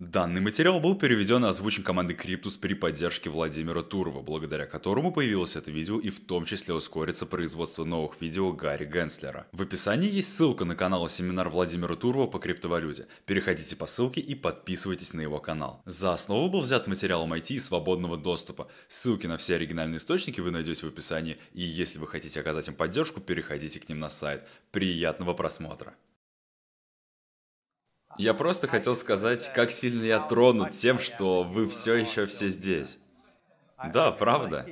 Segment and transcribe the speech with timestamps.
[0.00, 5.54] Данный материал был переведен и озвучен командой Криптус при поддержке Владимира Турова, благодаря которому появилось
[5.54, 9.46] это видео и в том числе ускорится производство новых видео Гарри Генслера.
[9.52, 13.06] В описании есть ссылка на канал семинар Владимира Турова по криптовалюте.
[13.24, 15.80] Переходите по ссылке и подписывайтесь на его канал.
[15.86, 18.68] За основу был взят материал IT и свободного доступа.
[18.88, 22.74] Ссылки на все оригинальные источники вы найдете в описании, и если вы хотите оказать им
[22.74, 24.44] поддержку, переходите к ним на сайт.
[24.72, 25.94] Приятного просмотра!
[28.18, 32.98] Я просто хотел сказать, как сильно я тронут тем, что вы все еще все здесь.
[33.92, 34.66] Да, правда.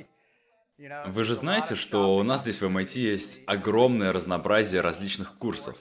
[1.05, 5.77] Вы же знаете, что у нас здесь в MIT есть огромное разнообразие различных курсов.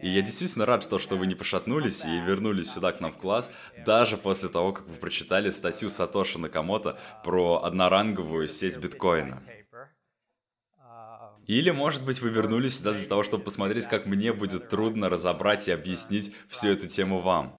[0.00, 3.18] И я действительно рад, что, что вы не пошатнулись и вернулись сюда к нам в
[3.18, 3.50] класс,
[3.84, 9.42] даже после того, как вы прочитали статью Сатоши Накамото про одноранговую сеть биткоина.
[11.48, 15.66] Или, может быть, вы вернулись сюда для того, чтобы посмотреть, как мне будет трудно разобрать
[15.66, 17.56] и объяснить всю эту тему вам.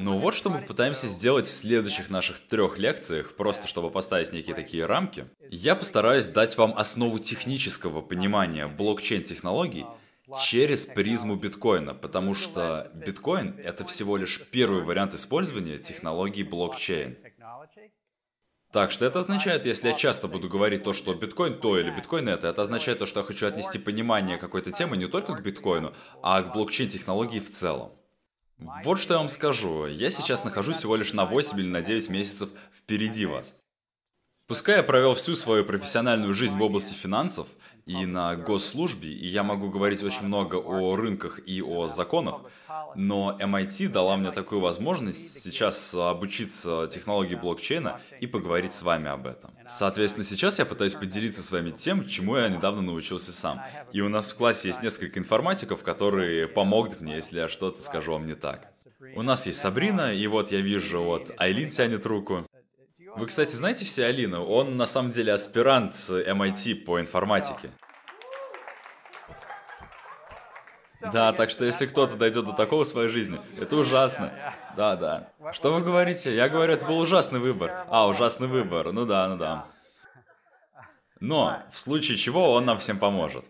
[0.00, 4.56] Ну вот что мы пытаемся сделать в следующих наших трех лекциях, просто чтобы поставить некие
[4.56, 5.26] такие рамки.
[5.48, 9.86] Я постараюсь дать вам основу технического понимания блокчейн-технологий
[10.42, 17.16] через призму биткоина, потому что биткоин— это всего лишь первый вариант использования технологии блокчейн.
[18.70, 22.28] Так что это означает, если я часто буду говорить то, что биткоин то или биткоин
[22.28, 25.94] это, это означает то, что я хочу отнести понимание какой-то темы не только к биткоину,
[26.22, 27.92] а к блокчейн-технологии в целом.
[28.84, 29.86] Вот что я вам скажу.
[29.86, 33.64] Я сейчас нахожусь всего лишь на 8 или на 9 месяцев впереди вас.
[34.46, 37.46] Пускай я провел всю свою профессиональную жизнь в области финансов
[37.88, 42.42] и на госслужбе, и я могу говорить очень много о рынках и о законах,
[42.94, 49.26] но MIT дала мне такую возможность сейчас обучиться технологии блокчейна и поговорить с вами об
[49.26, 49.50] этом.
[49.66, 53.62] Соответственно, сейчас я пытаюсь поделиться с вами тем, чему я недавно научился сам.
[53.92, 58.12] И у нас в классе есть несколько информатиков, которые помогут мне, если я что-то скажу
[58.12, 58.70] вам не так.
[59.14, 62.46] У нас есть Сабрина, и вот я вижу, вот Айлин тянет руку.
[63.18, 64.44] Вы, кстати, знаете все Алину?
[64.44, 67.70] Он на самом деле аспирант MIT по информатике.
[71.12, 74.32] Да, так что если кто-то дойдет до такого в своей жизни, это ужасно.
[74.76, 75.32] Да, да.
[75.52, 76.32] Что вы говорите?
[76.34, 77.86] Я говорю, это был ужасный выбор.
[77.88, 78.92] А, ужасный выбор.
[78.92, 79.66] Ну да, ну да.
[81.20, 83.44] Но, в случае чего, он нам всем поможет.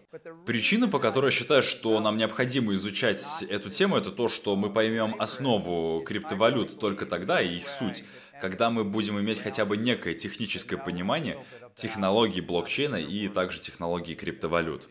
[0.46, 4.72] Причина, по которой я считаю, что нам необходимо изучать эту тему, это то, что мы
[4.72, 8.04] поймем основу криптовалют только тогда и их суть,
[8.40, 14.88] когда мы будем иметь хотя бы некое техническое понимание технологий блокчейна и также технологий криптовалют.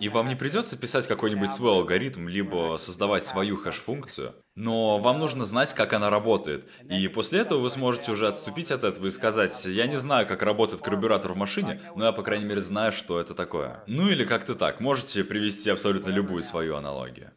[0.00, 5.44] И вам не придется писать какой-нибудь свой алгоритм, либо создавать свою хэш-функцию, но вам нужно
[5.44, 6.68] знать, как она работает.
[6.90, 10.42] И после этого вы сможете уже отступить от этого и сказать, я не знаю, как
[10.42, 13.82] работает карбюратор в машине, но я, по крайней мере, знаю, что это такое.
[13.86, 17.30] Ну или как-то так, можете привести абсолютно любую свою аналогию.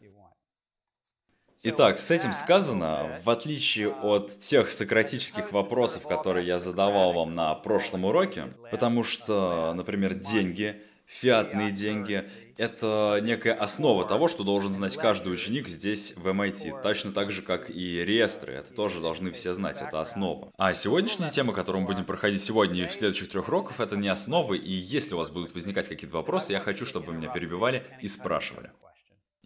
[1.63, 7.55] Итак, с этим сказано, в отличие от тех сократических вопросов, которые я задавал вам на
[7.55, 12.23] прошлом уроке, потому что, например, деньги— фиатные деньги.
[12.57, 16.81] Это некая основа того, что должен знать каждый ученик здесь в MIT.
[16.81, 18.53] Точно так же, как и реестры.
[18.53, 20.51] Это тоже должны все знать, это основа.
[20.57, 24.07] А сегодняшняя тема, которую мы будем проходить сегодня и в следующих трех уроков, это не
[24.07, 24.57] основы.
[24.57, 28.07] И если у вас будут возникать какие-то вопросы, я хочу, чтобы вы меня перебивали и
[28.07, 28.71] спрашивали.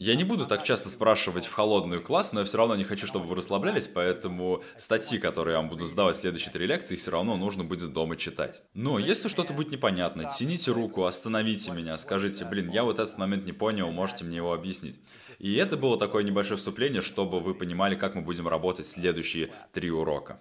[0.01, 3.05] Я не буду так часто спрашивать в холодную класс, но я все равно не хочу,
[3.05, 7.11] чтобы вы расслаблялись, поэтому статьи, которые я вам буду сдавать в следующие три лекции, все
[7.11, 8.63] равно нужно будет дома читать.
[8.73, 13.45] Но если что-то будет непонятно, тяните руку, остановите меня, скажите, блин, я вот этот момент
[13.45, 15.01] не понял, можете мне его объяснить.
[15.37, 19.91] И это было такое небольшое вступление, чтобы вы понимали, как мы будем работать следующие три
[19.91, 20.39] урока.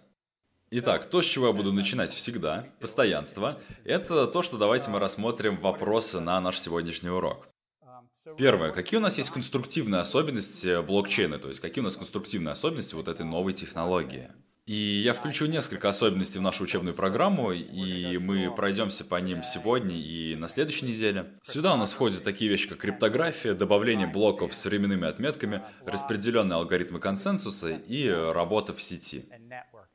[0.71, 5.57] Итак, то, с чего я буду начинать всегда, постоянство, это то, что давайте мы рассмотрим
[5.57, 7.49] вопросы на наш сегодняшний урок.
[8.37, 8.73] Первое.
[8.73, 11.39] Какие у нас есть конструктивные особенности блокчейна?
[11.39, 14.31] То есть, какие у нас конструктивные особенности вот этой новой технологии?
[14.67, 19.97] И я включу несколько особенностей в нашу учебную программу, и мы пройдемся по ним сегодня
[19.97, 21.39] и на следующей неделе.
[21.41, 27.01] Сюда у нас входят такие вещи, как криптография, добавление блоков с временными отметками, распределенные алгоритмы
[27.01, 29.25] консенсуса и работа в сети.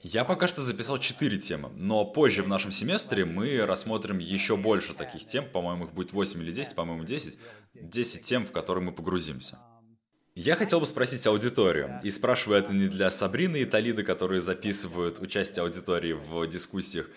[0.03, 4.94] Я пока что записал 4 темы, но позже в нашем семестре мы рассмотрим еще больше
[4.94, 7.39] таких тем, по-моему, их будет 8 или 10, по-моему, 10.
[7.73, 9.59] 10 тем, в которые мы погрузимся.
[10.35, 15.19] Я хотел бы спросить аудиторию, и спрашиваю это не для Сабрины и Талиды, которые записывают
[15.19, 17.09] участие аудитории в дискуссиях,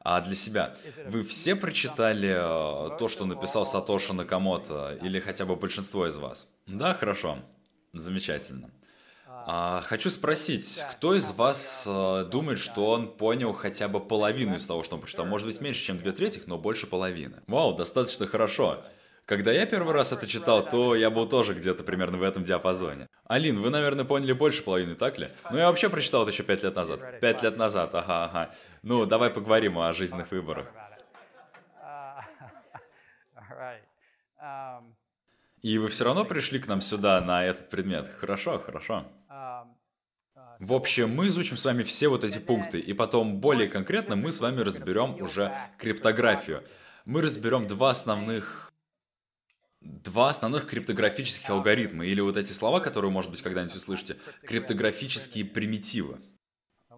[0.00, 0.76] а для себя.
[1.06, 6.46] Вы все прочитали э, то, что написал Сатоши Накамото, или хотя бы большинство из вас?
[6.66, 7.38] Да, хорошо.
[7.94, 8.70] Замечательно.
[9.46, 14.66] А, хочу спросить, кто из вас э, думает, что он понял хотя бы половину из
[14.66, 15.26] того, что он прочитал?
[15.26, 17.42] Может быть, меньше, чем две трети, но больше половины.
[17.46, 18.82] Вау, достаточно хорошо.
[19.26, 23.08] Когда я первый раз это читал, то я был тоже где-то примерно в этом диапазоне.
[23.26, 25.30] Алин, вы, наверное, поняли больше половины, так ли?
[25.50, 27.20] Ну, я вообще прочитал это еще пять лет назад.
[27.20, 28.50] Пять лет назад, ага, ага.
[28.82, 30.66] Ну, давай поговорим о жизненных выборах.
[35.62, 38.06] И вы все равно пришли к нам сюда на этот предмет.
[38.20, 39.06] Хорошо, хорошо.
[40.58, 44.32] В общем, мы изучим с вами все вот эти пункты, и потом более конкретно мы
[44.32, 46.64] с вами разберем уже криптографию.
[47.04, 48.72] Мы разберем два основных
[49.80, 56.18] два основных криптографических алгоритма, или вот эти слова, которые, может быть, когда-нибудь услышите, криптографические примитивы.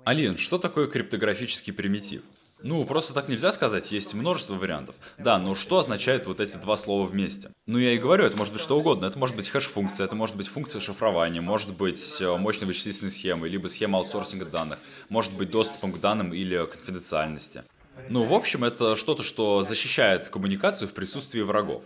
[0.04, 2.22] Алин, что такое криптографический примитив?
[2.66, 4.96] Ну, просто так нельзя сказать, есть множество вариантов.
[5.18, 7.50] Да, но что означает вот эти два слова вместе?
[7.66, 9.06] Ну, я и говорю, это может быть что угодно.
[9.06, 13.50] Это может быть хэш-функция, это может быть функция шифрования, может быть э, мощной вычислительной схемой,
[13.50, 17.62] либо схема аутсорсинга данных, может быть доступом к данным или конфиденциальности.
[18.08, 21.84] Ну, в общем, это что-то, что защищает коммуникацию в присутствии врагов.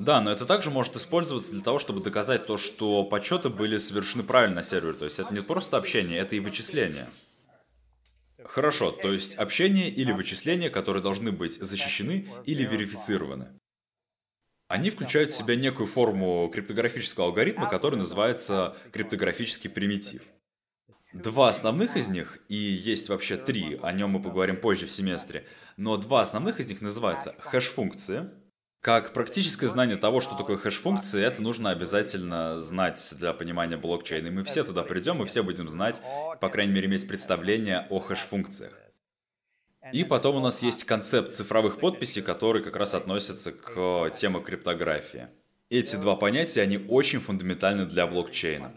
[0.00, 4.24] Да, но это также может использоваться для того, чтобы доказать то, что подсчеты были совершены
[4.24, 4.94] правильно на сервере.
[4.94, 7.08] То есть это не просто общение, это и вычисление.
[8.44, 13.48] Хорошо, то есть общение или вычисления, которые должны быть защищены или верифицированы.
[14.68, 20.22] Они включают в себя некую форму криптографического алгоритма, который называется криптографический примитив.
[21.12, 25.46] Два основных из них, и есть вообще три, о нем мы поговорим позже в семестре,
[25.76, 28.30] но два основных из них называются хэш-функции,
[28.82, 34.26] как практическое знание того, что такое хэш-функции, это нужно обязательно знать для понимания блокчейна.
[34.26, 36.02] И мы все туда придем, и все будем знать,
[36.40, 38.76] по крайней мере, иметь представление о хэш-функциях.
[39.92, 45.28] И потом у нас есть концепт цифровых подписей, который как раз относится к теме криптографии.
[45.70, 48.74] Эти два понятия, они очень фундаментальны для блокчейна.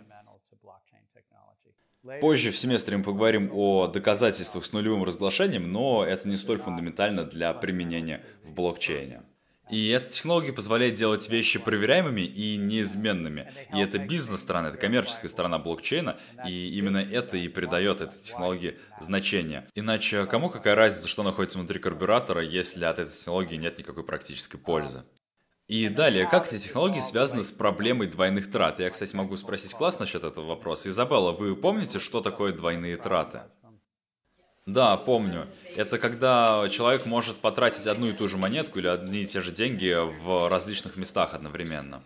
[2.21, 7.23] Позже в семестре мы поговорим о доказательствах с нулевым разглашением, но это не столь фундаментально
[7.23, 9.23] для применения в блокчейне.
[9.69, 13.51] И эта технология позволяет делать вещи проверяемыми и неизменными.
[13.73, 16.17] И это бизнес-сторона, это коммерческая сторона блокчейна,
[16.47, 19.67] и именно это и придает этой технологии значение.
[19.73, 24.57] Иначе кому какая разница, что находится внутри карбюратора, если от этой технологии нет никакой практической
[24.57, 25.03] пользы?
[25.67, 28.79] И далее, как эти технологии связаны с проблемой двойных трат?
[28.79, 30.89] Я, кстати, могу спросить класс насчет этого вопроса.
[30.89, 33.41] Изабелла, вы помните, что такое двойные траты?
[34.65, 35.45] Да, помню.
[35.75, 39.51] Это когда человек может потратить одну и ту же монетку или одни и те же
[39.51, 42.01] деньги в различных местах одновременно.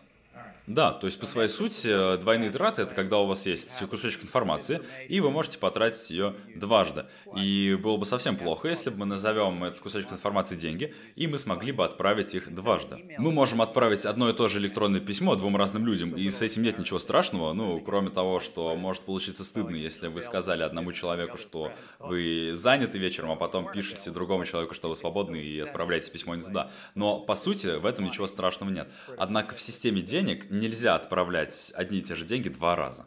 [0.69, 4.81] Да, то есть по своей сути двойные траты это когда у вас есть кусочек информации,
[5.07, 7.05] и вы можете потратить ее дважды.
[7.35, 11.39] И было бы совсем плохо, если бы мы назовем этот кусочек информации деньги, и мы
[11.39, 12.99] смогли бы отправить их дважды.
[13.17, 16.61] Мы можем отправить одно и то же электронное письмо двум разным людям, и с этим
[16.61, 21.39] нет ничего страшного, ну, кроме того, что может получиться стыдно, если вы сказали одному человеку,
[21.39, 26.35] что вы заняты вечером, а потом пишете другому человеку, что вы свободны, и отправляете письмо
[26.35, 26.69] не туда.
[26.93, 28.87] Но, по сути, в этом ничего страшного нет.
[29.17, 33.05] Однако в системе денег нельзя отправлять одни и те же деньги два раза.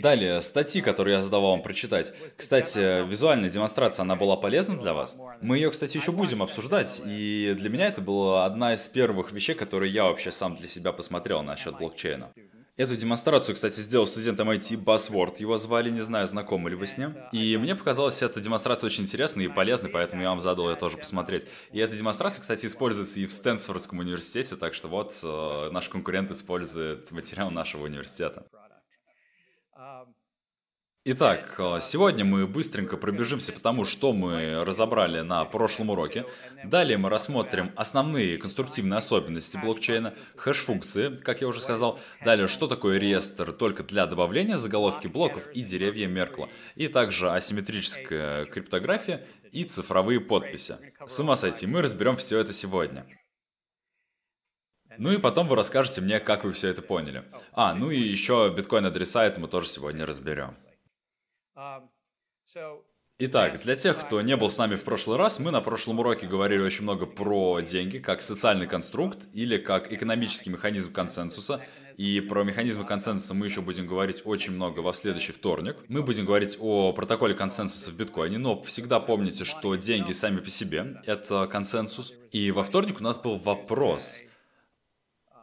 [0.00, 2.12] Далее, статьи, которые я задавал вам прочитать.
[2.36, 5.16] Кстати, визуальная демонстрация, она была полезна для вас?
[5.40, 9.54] Мы ее, кстати, еще будем обсуждать, и для меня это была одна из первых вещей,
[9.54, 12.30] которые я вообще сам для себя посмотрел насчет блокчейна.
[12.76, 15.36] Эту демонстрацию, кстати, сделал студент MIT Buzzword.
[15.38, 17.14] Его звали, не знаю, знакомы ли вы с ним.
[17.30, 20.96] И мне показалась эта демонстрация очень интересной и полезной, поэтому я вам задал ее тоже
[20.96, 21.46] посмотреть.
[21.70, 26.32] И эта демонстрация, кстати, используется и в Стэнфордском университете, так что вот э, наш конкурент
[26.32, 28.44] использует материал нашего университета.
[31.06, 36.24] Итак, э, сегодня мы быстренько пробежимся по тому, что мы разобрали на прошлом уроке.
[36.64, 42.00] Далее мы рассмотрим основные конструктивные особенности блокчейна, хэш-функции, как я уже сказал.
[42.24, 46.48] Далее, что такое реестр только для добавления заголовки блоков и деревья Меркла.
[46.74, 50.76] И также асимметрическая криптография и цифровые подписи.
[51.06, 53.04] С ума сойти, мы разберем все это сегодня.
[54.96, 57.24] Ну и потом вы расскажете мне, как вы все это поняли.
[57.52, 60.56] А, ну и еще биткоин-адреса это мы тоже сегодня разберем.
[63.18, 66.26] Итак, для тех, кто не был с нами в прошлый раз, мы на прошлом уроке
[66.26, 71.64] говорили очень много про деньги как социальный конструкт или как экономический механизм консенсуса.
[71.96, 75.76] И про механизмы консенсуса мы еще будем говорить очень много во следующий вторник.
[75.86, 80.50] Мы будем говорить о протоколе консенсуса в биткоине, но всегда помните, что деньги сами по
[80.50, 82.12] себе— это консенсус.
[82.32, 84.22] И во вторник у нас был вопрос.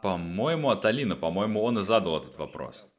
[0.02, 2.91] По-моему, от Алина, по-моему, он и задал этот вопрос.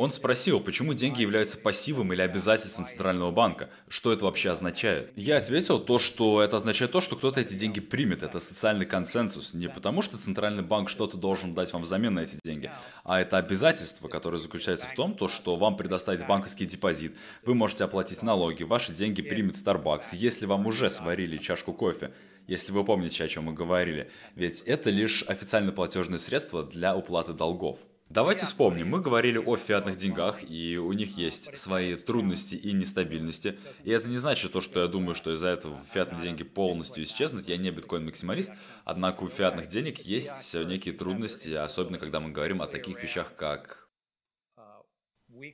[0.00, 3.68] Он спросил, почему деньги являются пассивом или обязательством Центрального банка.
[3.86, 5.12] Что это вообще означает?
[5.14, 8.22] Я ответил то, что это означает то, что кто-то эти деньги примет.
[8.22, 9.52] Это социальный консенсус.
[9.52, 12.72] Не потому, что Центральный банк что-то должен дать вам взамен на эти деньги,
[13.04, 17.14] а это обязательство, которое заключается в том, то, что вам предоставит банковский депозит,
[17.44, 22.14] вы можете оплатить налоги, ваши деньги примет Starbucks, если вам уже сварили чашку кофе.
[22.46, 24.10] если вы помните, о чем мы говорили.
[24.34, 27.78] Ведь это лишь официально платежное средство для уплаты долгов.
[28.10, 33.56] Давайте вспомним, мы говорили о фиатных деньгах, и у них есть свои трудности и нестабильности.
[33.84, 37.48] И это не значит то, что я думаю, что из-за этого фиатные деньги полностью исчезнут.
[37.48, 38.50] Я не биткоин-максималист,
[38.84, 43.88] однако у фиатных денег есть некие трудности, особенно когда мы говорим о таких вещах, как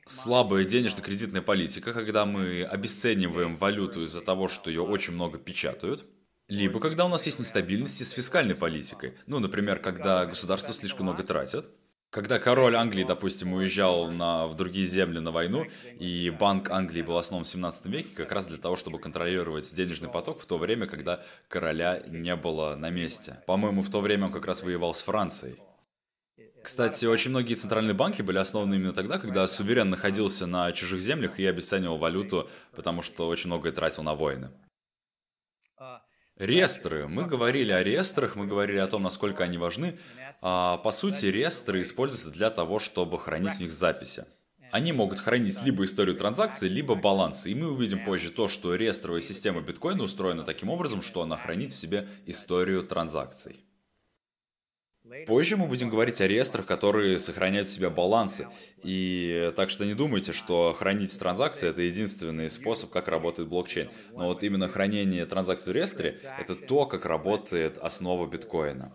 [0.06, 6.06] слабая денежно-кредитная политика, когда мы обесцениваем валюту из-за того, что ее очень много печатают.
[6.48, 9.12] Либо когда у нас есть нестабильности с фискальной политикой.
[9.26, 11.68] Ну, например, когда государство слишком много тратит.
[12.16, 15.66] Когда король Англии, допустим, уезжал на, в другие земли на войну,
[16.00, 20.08] и Банк Англии был основан в 17 веке как раз для того, чтобы контролировать денежный
[20.08, 23.42] поток в то время, когда короля не было на месте.
[23.46, 25.56] По-моему, в то время он как раз воевал с Францией.
[26.62, 31.38] Кстати, очень многие центральные банки были основаны именно тогда, когда суверен находился на чужих землях
[31.38, 34.48] и обесценивал валюту, потому что очень многое тратил на войны.
[36.38, 37.08] Реестры.
[37.08, 39.98] Мы говорили о реестрах, мы говорили о том, насколько они важны.
[40.42, 44.26] А, по сути, реестры используются для того, чтобы хранить в них записи.
[44.70, 47.50] Они могут хранить либо историю транзакций, либо балансы.
[47.50, 51.72] И мы увидим позже то, что реестровая система биткоина устроена таким образом, что она хранит
[51.72, 53.65] в себе историю транзакций.
[55.26, 58.48] Позже мы будем говорить о реестрах, которые сохраняют в себе балансы.
[58.82, 63.90] И так что не думайте, что хранить транзакции— это единственный способ, как работает блокчейн.
[64.12, 68.92] Но вот именно хранение транзакций в реестре— это то, как работает основа биткоина.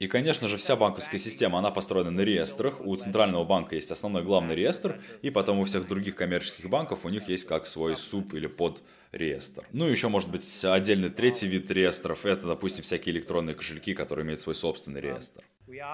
[0.00, 2.80] И, конечно же, вся банковская система, она построена на реестрах.
[2.80, 7.10] У Центрального банка есть основной главный реестр, и потом у всех других коммерческих банков у
[7.10, 9.66] них есть как свой суп или под реестр.
[9.72, 12.24] Ну, еще может быть отдельный третий вид реестров.
[12.24, 15.44] Это, допустим, всякие электронные кошельки, которые имеют свой собственный реестр.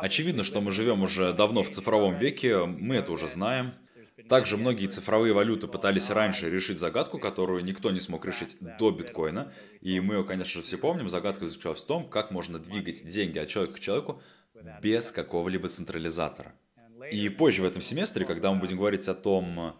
[0.00, 3.74] Очевидно, что мы живем уже давно в цифровом веке, мы это уже знаем.
[4.28, 9.52] Также многие цифровые валюты пытались раньше решить загадку, которую никто не смог решить до биткоина.
[9.80, 11.08] И мы ее, конечно же, все помним.
[11.08, 14.20] Загадка заключалась в том, как можно двигать деньги от человека к человеку
[14.82, 16.54] без какого-либо централизатора.
[17.10, 19.76] И позже в этом семестре, когда мы будем говорить о том,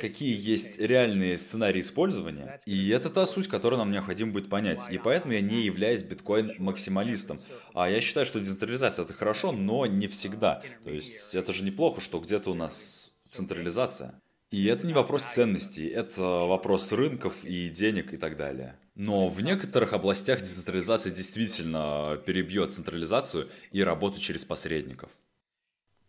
[0.00, 2.58] какие есть реальные сценарии использования.
[2.66, 4.90] И это та суть, которую нам необходимо будет понять.
[4.90, 7.38] И поэтому я не являюсь биткоин-максималистом.
[7.74, 10.62] А я считаю, что децентрализация это хорошо, но не всегда.
[10.84, 14.20] То есть это же неплохо, что где-то у нас централизация.
[14.50, 18.78] И это не вопрос ценностей, это вопрос рынков и денег и так далее.
[18.94, 25.10] Но в некоторых областях децентрализация действительно перебьет централизацию и работу через посредников.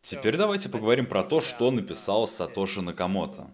[0.02, 3.50] Теперь давайте поговорим про то, что написал Сатоши Накамото.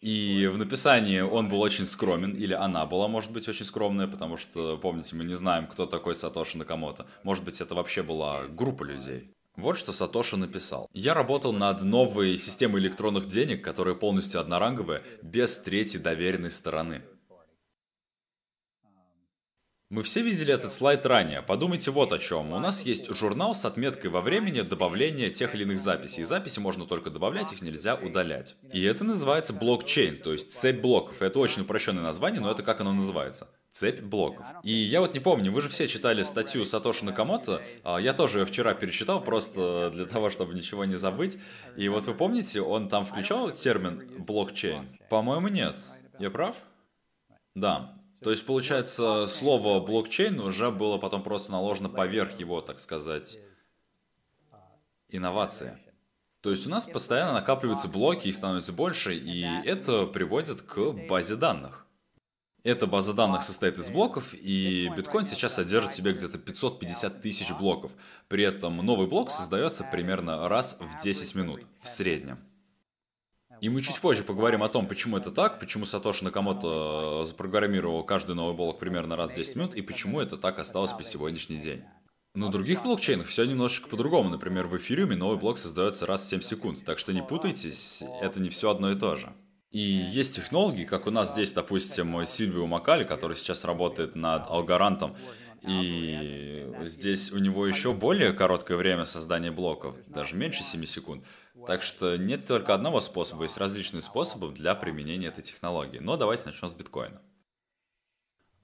[0.00, 4.36] И в написании он был очень скромен, или она была, может быть, очень скромная, потому
[4.36, 7.06] что, помните, мы не знаем, кто такой Сатоши Накамото.
[7.24, 9.24] Может быть, это вообще была группа людей.
[9.56, 10.88] Вот что Сатоши написал.
[10.92, 17.02] Я работал над новой системой электронных денег, которая полностью одноранговая, без третьей доверенной стороны.
[19.88, 21.42] Мы все видели этот слайд ранее.
[21.42, 22.52] Подумайте вот о чем.
[22.52, 26.24] У нас есть журнал с отметкой во времени добавления тех или иных записей.
[26.24, 28.56] Записи можно только добавлять, их нельзя удалять.
[28.72, 31.22] И это называется блокчейн, то есть цепь блоков.
[31.22, 34.44] Это очень упрощенное название, но это как оно называется цепь блоков.
[34.64, 38.40] И я вот не помню, вы же все читали статью Сатоши Накамото, а я тоже
[38.40, 41.38] ее вчера перечитал, просто для того, чтобы ничего не забыть.
[41.76, 44.98] И вот вы помните, он там включал термин блокчейн?
[45.10, 45.78] По-моему, нет.
[46.18, 46.56] Я прав?
[47.54, 47.95] Да.
[48.22, 53.38] То есть, получается, слово блокчейн уже было потом просто наложено поверх его, так сказать,
[55.08, 55.78] инновации.
[56.40, 61.36] То есть у нас постоянно накапливаются блоки, их становится больше, и это приводит к базе
[61.36, 61.86] данных.
[62.62, 67.52] Эта база данных состоит из блоков, и биткоин сейчас содержит в себе где-то 550 тысяч
[67.52, 67.92] блоков.
[68.26, 72.38] При этом новый блок создается примерно раз в 10 минут, в среднем.
[73.60, 78.04] И мы чуть позже поговорим о том, почему это так, почему Сатоши Накамото э, запрограммировал
[78.04, 81.56] каждый новый блок примерно раз в 10 минут, и почему это так осталось по сегодняшний
[81.56, 81.82] день.
[82.34, 84.28] На других блокчейнах все немножечко по-другому.
[84.28, 86.84] Например, в эфириуме новый блок создается раз в 7 секунд.
[86.84, 89.32] Так что не путайтесь, это не все одно и то же.
[89.70, 95.14] И есть технологии, как у нас здесь, допустим, Сильвио Макали, который сейчас работает над Алгарантом,
[95.66, 101.24] и здесь у него еще более короткое время создания блоков, даже меньше 7 секунд.
[101.66, 105.98] Так что нет только одного способа, есть различные способы для применения этой технологии.
[105.98, 107.20] Но давайте начнем с биткоина.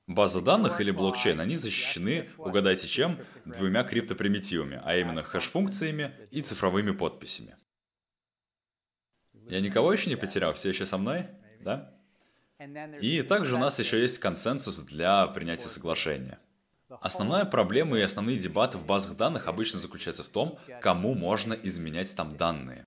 [0.07, 6.91] База данных или блокчейн, они защищены, угадайте чем, двумя криптопримитивами, а именно хэш-функциями и цифровыми
[6.91, 7.57] подписями.
[9.33, 11.27] Я никого еще не потерял, все еще со мной,
[11.61, 11.95] да?
[13.01, 16.39] И также у нас еще есть консенсус для принятия соглашения.
[17.01, 22.15] Основная проблема и основные дебаты в базах данных обычно заключаются в том, кому можно изменять
[22.15, 22.85] там данные.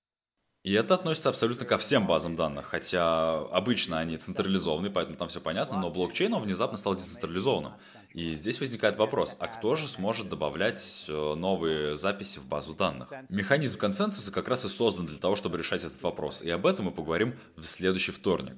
[0.65, 5.39] И это относится абсолютно ко всем базам данных, хотя обычно они централизованы, поэтому там все
[5.39, 7.73] понятно, но блокчейн он внезапно стал децентрализованным.
[8.15, 13.13] И здесь возникает вопрос, а кто же сможет добавлять э, новые записи в базу данных?
[13.29, 16.85] Механизм консенсуса как раз и создан для того, чтобы решать этот вопрос, и об этом
[16.85, 18.57] мы поговорим в следующий вторник.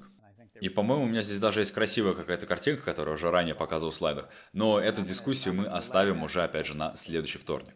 [0.62, 3.94] И, по-моему, у меня здесь даже есть красивая какая-то картинка, которую уже ранее показывал в
[3.94, 7.74] слайдах, но эту дискуссию мы оставим уже, опять же, на следующий вторник.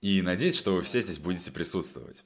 [0.00, 2.24] И надеюсь, что вы все здесь будете присутствовать.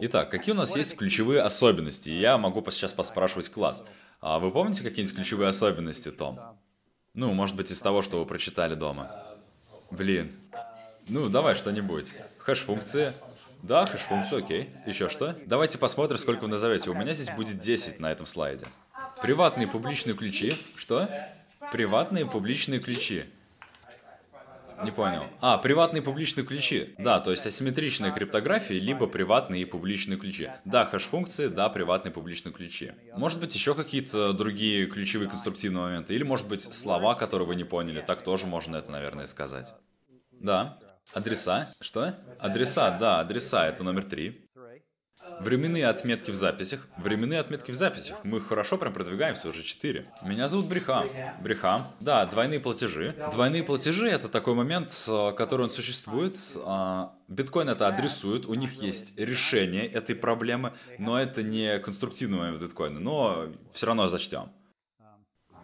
[0.00, 2.10] Итак, какие у нас есть ключевые особенности?
[2.10, 3.84] Я могу сейчас поспрашивать класс.
[4.20, 6.38] А вы помните какие-нибудь ключевые особенности, Том?
[7.14, 9.10] Ну, может быть, из того, что вы прочитали дома.
[9.90, 10.38] Блин.
[11.08, 12.12] Ну, давай что-нибудь.
[12.38, 13.14] Хэш-функции.
[13.62, 14.70] Да, хэш-функции, окей.
[14.86, 15.34] Еще что?
[15.46, 16.90] Давайте посмотрим, сколько вы назовете.
[16.90, 18.66] У меня здесь будет 10 на этом слайде.
[19.20, 20.56] Приватные публичные ключи.
[20.76, 21.08] Что?
[21.72, 23.24] Приватные публичные ключи.
[24.84, 25.26] Не понял.
[25.40, 26.94] А, приватные и публичные ключи.
[26.98, 30.50] Да, то есть асимметричная криптография, либо приватные и публичные ключи.
[30.64, 32.92] Да, хэш-функции, да, приватные и публичные ключи.
[33.16, 36.14] Может быть, еще какие-то другие ключевые конструктивные моменты.
[36.14, 38.00] Или, может быть, слова, которые вы не поняли.
[38.00, 39.72] Так тоже можно это, наверное, сказать.
[40.32, 40.78] Да.
[41.12, 41.68] Адреса.
[41.80, 42.14] Что?
[42.38, 43.66] Адреса, да, адреса.
[43.66, 44.48] Это номер три.
[45.40, 46.86] Временные отметки в записях.
[46.98, 48.18] Временные отметки в записях.
[48.24, 50.06] Мы хорошо прям продвигаемся, уже 4.
[50.22, 51.08] Меня зовут Брехам.
[51.40, 51.94] Брехам.
[52.00, 53.14] Да, двойные платежи.
[53.32, 54.88] Двойные платежи— это такой момент,
[55.36, 56.36] который он существует.
[56.64, 62.62] А, биткоин это адресует, у них есть решение этой проблемы, но это не конструктивный момент
[62.62, 63.00] биткоина.
[63.00, 64.50] Но все равно зачтем.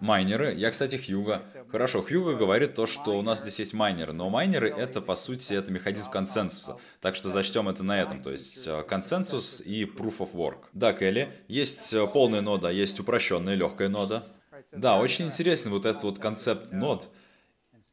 [0.01, 0.55] Майнеры.
[0.55, 1.47] Я, кстати, Хьюга.
[1.71, 5.55] Хорошо, Хьюга говорит то, что у нас здесь есть майнеры, но майнеры это, по сути,
[5.55, 6.79] это механизм консенсуса.
[7.01, 10.65] Так что зачтем это на этом, то есть э, консенсус и proof of work.
[10.73, 14.25] Да, Келли, есть э, полная нода, есть упрощенная легкая нода.
[14.73, 17.11] Да, очень интересен вот этот вот концепт нод.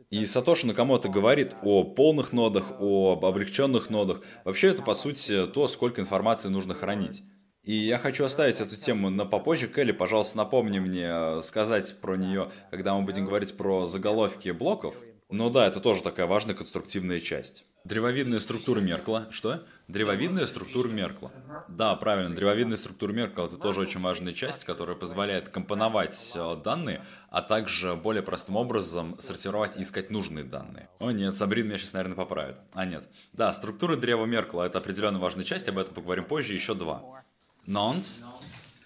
[0.10, 4.22] И Сатоши Накамото говорит о полных нодах, о облегченных нодах.
[4.44, 7.24] Вообще это, по сути, то, сколько информации нужно хранить.
[7.64, 9.70] И я хочу оставить эту тему на попозже.
[9.70, 14.96] Келли, пожалуйста, напомни мне э, сказать про нее, когда мы будем говорить про заголовки блоков.
[15.30, 17.66] Ну да, это тоже такая важная конструктивная часть.
[17.86, 19.28] Древовидная структура Меркла.
[19.32, 19.64] Что?
[19.88, 21.32] Древовидная структура Меркла.
[21.70, 27.06] Да, правильно, древовидная структура Меркла это тоже очень важная часть, которая позволяет компоновать э, данные,
[27.30, 30.90] а также более простым образом сортировать и искать нужные данные.
[31.00, 32.58] О нет, Сабрин меня сейчас, наверное, поправит.
[32.74, 33.08] А нет.
[33.32, 37.24] Да, структура древа Меркла это определенно важная часть, об этом поговорим позже, еще два.
[37.66, 38.22] Нонс?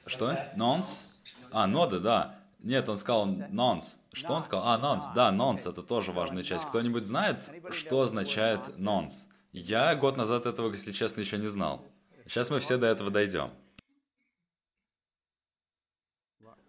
[0.05, 0.51] Что?
[0.55, 1.17] Нонс?
[1.51, 2.39] А, ноды, да.
[2.59, 3.99] Нет, он сказал нонс.
[4.13, 4.67] Что он сказал?
[4.67, 5.05] А, нонс.
[5.15, 6.65] Да, нонс, это тоже важная часть.
[6.65, 9.27] Кто-нибудь знает, что означает нонс?
[9.51, 11.85] Я год назад этого, если честно, еще не знал.
[12.25, 13.51] Сейчас мы все до этого дойдем.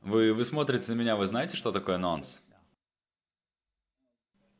[0.00, 2.40] Вы, вы смотрите на меня, вы знаете, что такое нонс?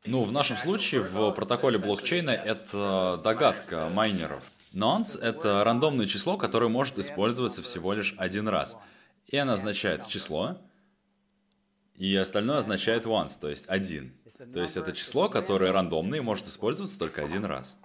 [0.05, 4.43] Ну, в нашем случае, в протоколе блокчейна, это догадка майнеров.
[4.73, 8.79] Nonce— это рандомное число, которое может использоваться всего лишь один раз.
[9.27, 10.59] И оно означает число,
[11.95, 14.15] и остальное означает once, то есть один.
[14.53, 17.77] То есть это число, которое рандомное и может использоваться только один раз.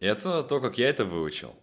[0.00, 1.54] Это то, как я это выучил.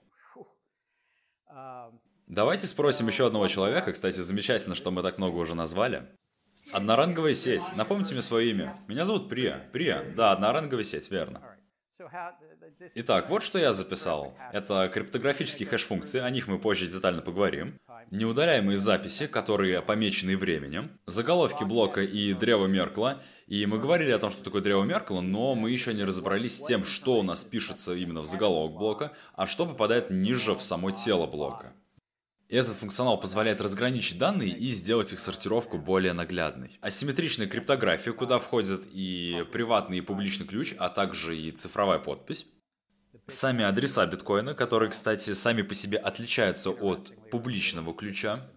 [2.27, 3.91] Давайте спросим еще одного человека.
[3.91, 6.07] Кстати, замечательно, что мы так много уже назвали.
[6.71, 7.63] Одноранговая сеть.
[7.75, 8.77] Напомните мне свое имя.
[8.88, 9.69] Меня зовут Прия.
[9.71, 10.13] Прия.
[10.15, 11.57] Да, одноранговая сеть, верно.
[12.95, 14.36] Итак, вот что я записал.
[14.51, 17.79] Это криптографические хэш-функции, о них мы позже детально поговорим.
[18.12, 20.91] Неудаляемые записи, которые помечены временем.
[21.05, 23.21] Заголовки блока и древо Меркла.
[23.47, 26.65] И мы говорили о том, что такое древо Меркла, но мы еще не разобрались с
[26.65, 30.91] тем, что у нас пишется именно в заголовок блока, а что попадает ниже в само
[30.91, 31.73] тело блока.
[32.49, 36.79] Этот функционал позволяет разграничить данные и сделать их сортировку более наглядной.
[36.79, 42.45] Асимметричная криптография, куда входят и приватный и публичный ключ, а также и цифровая подпись.
[43.25, 48.49] Сами адреса биткоина, которые, кстати, сами по себе отличаются от публичного ключа.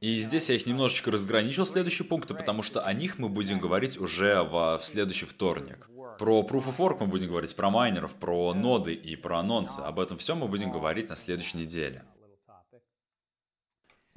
[0.00, 4.00] И здесь я их немножечко разграничил, следующие пункты, потому что о них мы будем говорить
[4.00, 5.88] уже в следующий вторник.
[6.18, 9.80] Про Proof of Work мы будем говорить, про майнеров, про ноды и про анонсы.
[9.80, 12.04] Об этом всем мы будем говорить на следующей неделе.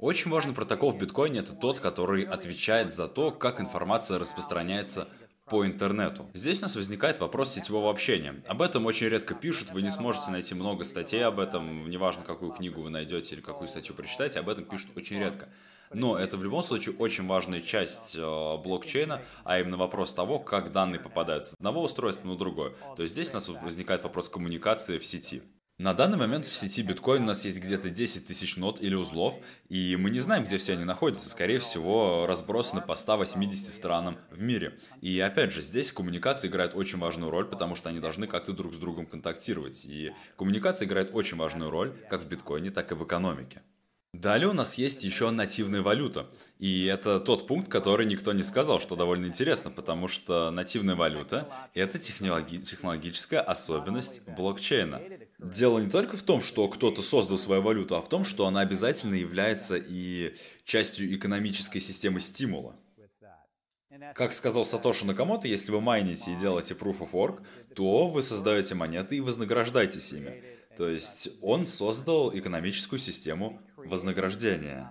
[0.00, 5.06] Очень важный протокол в биткоине это тот, который отвечает за то, как информация распространяется
[5.44, 6.26] по интернету.
[6.32, 8.42] Здесь у нас возникает вопрос сетевого общения.
[8.48, 12.52] Об этом очень редко пишут, вы не сможете найти много статей об этом, неважно, какую
[12.52, 15.50] книгу вы найдете или какую статью прочитаете, об этом пишут очень редко.
[15.92, 20.72] Но это в любом случае очень важная часть э, блокчейна, а именно вопрос того, как
[20.72, 22.72] данные попадают с одного устройства на другое.
[22.96, 25.42] То есть здесь у нас возникает вопрос коммуникации в сети.
[25.80, 29.36] На данный момент в сети биткоин у нас есть где-то 10 тысяч нот или узлов,
[29.70, 31.30] и мы не знаем, где все они находятся.
[31.30, 34.78] Скорее всего, разбросаны по 180 странам в мире.
[35.00, 38.74] И опять же, здесь коммуникация играет очень важную роль, потому что они должны как-то друг
[38.74, 39.86] с другом контактировать.
[39.86, 43.62] И коммуникация играет очень важную роль как в биткоине, так и в экономике.
[44.12, 46.26] Далее у нас есть еще нативная валюта.
[46.58, 51.48] И это тот пункт, который никто не сказал, что довольно интересно, потому что нативная валюта—
[51.74, 55.00] это технологи- технологическая особенность блокчейна.
[55.42, 58.60] Дело не только в том, что кто-то создал свою валюту, а в том, что она
[58.60, 62.76] обязательно является и частью экономической системы стимула.
[64.14, 67.42] Как сказал Сатоши Накамото, если вы майните и делаете Proof of Work,
[67.74, 70.42] то вы создаете монеты и вознаграждаетесь ими.
[70.76, 74.90] То есть он создал экономическую систему вознаграждения.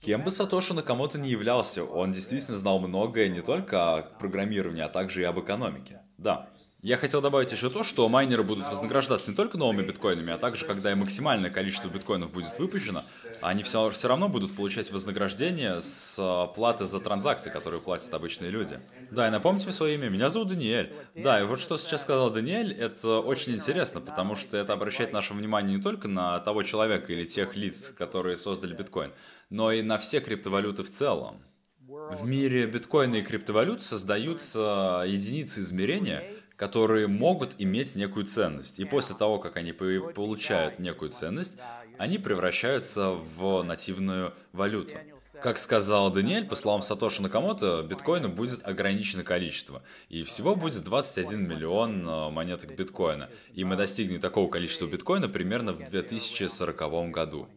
[0.00, 4.88] Кем бы Сатоши Накамото не являлся, он действительно знал многое не только о программировании, а
[4.88, 6.02] также и об экономике.
[6.18, 6.50] Да.
[6.84, 10.66] Я хотел добавить еще то, что майнеры будут вознаграждаться не только новыми биткоинами, а также,
[10.66, 13.04] когда и максимальное количество биткоинов будет выпущено,
[13.40, 18.50] они все, все равно будут получать вознаграждение с э, платы за транзакции, которые платят обычные
[18.50, 18.82] люди.
[19.10, 20.92] Да, и напомните мне свое имя, меня зовут Даниэль.
[21.14, 25.32] Да, и вот что сейчас сказал Даниэль, это очень интересно, потому что это обращает наше
[25.32, 29.10] внимание не только на того человека или тех лиц, которые создали биткоин,
[29.48, 31.42] но и на все криптовалюты в целом.
[31.86, 36.24] В мире биткоина и криптовалют создаются единицы измерения,
[36.56, 38.80] которые могут иметь некую ценность.
[38.80, 41.58] И после того, как они получают некую ценность,
[41.98, 44.96] они превращаются в нативную валюту.
[45.42, 49.82] Как сказал Даниэль, по словам Сатоши Накамото, биткоина будет ограниченное количество.
[50.08, 53.28] И всего будет 21 миллион э, монеток биткоина.
[53.52, 57.48] И мы достигнем такого количества биткоина примерно в 2040 году.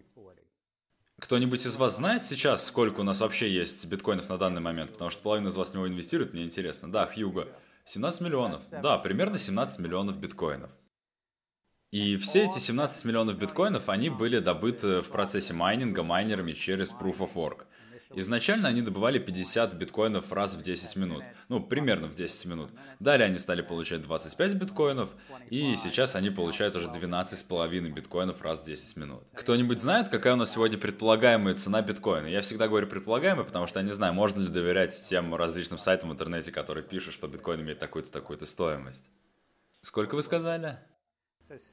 [1.19, 4.91] Кто-нибудь из вас знает сейчас, сколько у нас вообще есть биткоинов на данный момент?
[4.93, 6.91] Потому что половина из вас в него инвестирует, мне интересно.
[6.91, 7.47] Да, Хьюго.
[7.86, 8.63] 17 миллионов.
[8.69, 10.69] Да, примерно 17 миллионов биткоинов.
[11.91, 17.17] И все эти 17 миллионов биткоинов, они были добыты в процессе майнинга майнерами через Proof
[17.19, 17.65] of Work.
[18.15, 21.23] Изначально они добывали 50 биткоинов раз в 10 минут.
[21.49, 22.71] Ну, примерно в 10 минут.
[22.99, 25.09] Далее они стали получать 25 биткоинов,
[25.49, 29.23] и сейчас они получают уже 12,5 биткоинов раз в 10 минут.
[29.33, 32.27] Кто-нибудь знает, какая у нас сегодня предполагаемая цена биткоина?
[32.27, 36.09] Я всегда говорю предполагаемая, потому что я не знаю, можно ли доверять тем различным сайтам
[36.09, 39.05] в интернете, которые пишут, что биткоин имеет такую-то, такую-то стоимость.
[39.81, 40.79] Сколько вы сказали?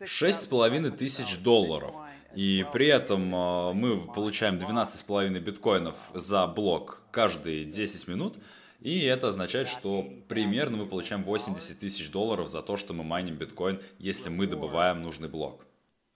[0.06, 1.94] Шесть с половиной тысяч долларов.
[2.34, 8.38] И при этом а, мы получаем 12,5 биткоинов за блок каждые 10 минут.
[8.80, 13.36] И это означает, что примерно мы получаем 80 тысяч долларов за то, что мы майним
[13.36, 15.66] биткоин, если мы добываем нужный блок.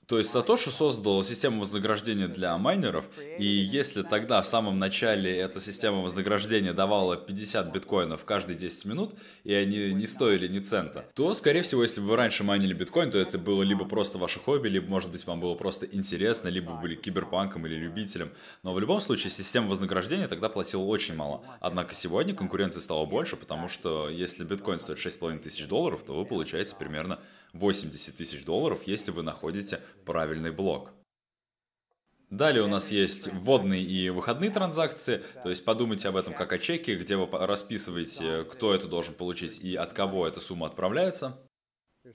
[0.09, 3.05] То есть Сатоши создал систему вознаграждения для майнеров,
[3.38, 9.14] и если тогда в самом начале эта система вознаграждения давала 50 биткоинов каждые 10 минут,
[9.44, 13.18] и они не стоили ни цента, то, скорее всего, если вы раньше майнили биткоин, то
[13.18, 16.81] это было либо просто ваше хобби, либо, может быть, вам было просто интересно, либо вы
[16.81, 18.33] были киберпанком или любителем.
[18.62, 21.44] Но в любом случае, система вознаграждения тогда платила очень мало.
[21.61, 26.25] Однако сегодня конкуренции стало больше, потому что если биткоин стоит 6,5 тысяч долларов, то вы
[26.25, 27.18] получаете примерно
[27.53, 30.93] 80 тысяч долларов, если вы находите правильный блок.
[32.31, 36.59] Далее у нас есть вводные и выходные транзакции, то есть подумайте об этом как о
[36.59, 41.39] чеке, где вы расписываете, кто это должен получить и от кого эта сумма отправляется.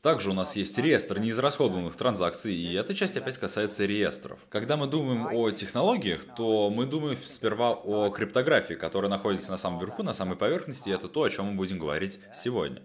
[0.02, 4.40] Также у нас есть реестр неизрасходованных транзакций, и эта часть опять касается реестров.
[4.50, 9.80] Когда мы думаем о технологиях, то мы думаем сперва о криптографии, которая находится на самом
[9.80, 12.82] верху, на самой поверхности, и это то, о чем мы будем говорить сегодня.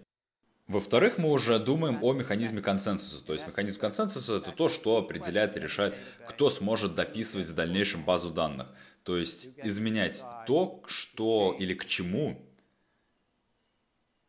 [0.69, 3.25] Во-вторых, мы уже думаем о механизме консенсуса.
[3.25, 5.95] То есть механизм консенсуса это то, что определяет и решает,
[6.27, 8.67] кто сможет дописывать в дальнейшем базу данных.
[9.03, 12.39] То есть изменять то, что или к чему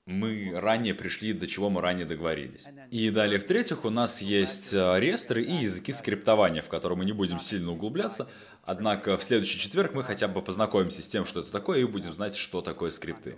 [0.07, 2.65] мы ранее пришли, до чего мы ранее договорились.
[2.91, 7.13] И далее, в-третьих, у нас есть э, реестры и языки скриптования, в которые мы не
[7.13, 8.29] будем сильно углубляться.
[8.65, 12.15] Однако в следующий четверг мы хотя бы познакомимся с тем, что это такое, и будем
[12.15, 13.37] знать, что такое скрипты.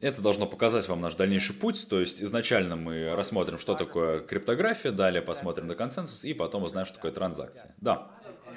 [0.00, 4.92] Это должно показать вам наш дальнейший путь, то есть изначально мы рассмотрим, что такое криптография,
[4.92, 7.74] далее посмотрим на консенсус и потом узнаем, что такое транзакция.
[7.80, 8.10] Да.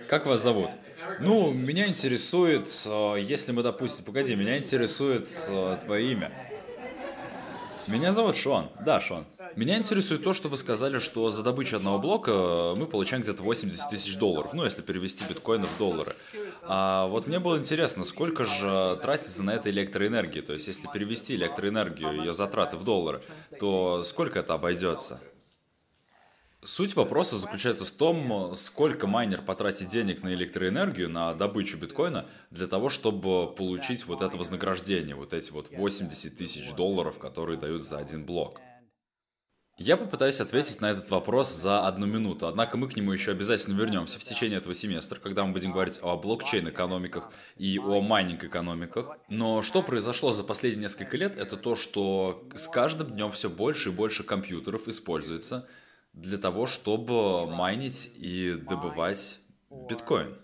[0.07, 0.69] Как вас зовут?
[1.19, 6.31] Ну, меня интересует, э, если мы, допустим, погоди, меня интересует э, твое имя.
[7.91, 8.69] Меня зовут Шон.
[8.85, 9.25] Да, Шон.
[9.57, 13.43] Меня интересует то, что вы сказали, что за добычу одного блока э, мы получаем где-то
[13.43, 16.15] 80 тысяч долларов, ну, если перевести биткоины в доллары.
[16.63, 20.39] А вот мне было интересно, сколько же тратится на это электроэнергии?
[20.39, 23.21] То есть, если перевести электроэнергию, ее затраты в доллары,
[23.59, 25.19] то сколько это обойдется?
[26.63, 32.67] Суть вопроса заключается в том, сколько майнер потратит денег на электроэнергию, на добычу биткоина, для
[32.67, 37.97] того, чтобы получить вот это вознаграждение, вот эти вот 80 тысяч долларов, которые дают за
[37.97, 38.61] один блок.
[39.79, 43.75] Я попытаюсь ответить на этот вопрос за одну минуту, однако мы к нему еще обязательно
[43.75, 49.17] вернемся в течение этого семестра, когда мы будем говорить о блокчейн-экономиках и о майнинг-экономиках.
[49.29, 53.89] Но что произошло за последние несколько лет, это то, что с каждым днем все больше
[53.89, 55.67] и больше компьютеров используется
[56.13, 60.37] для того, чтобы майнить и добывать биткоин.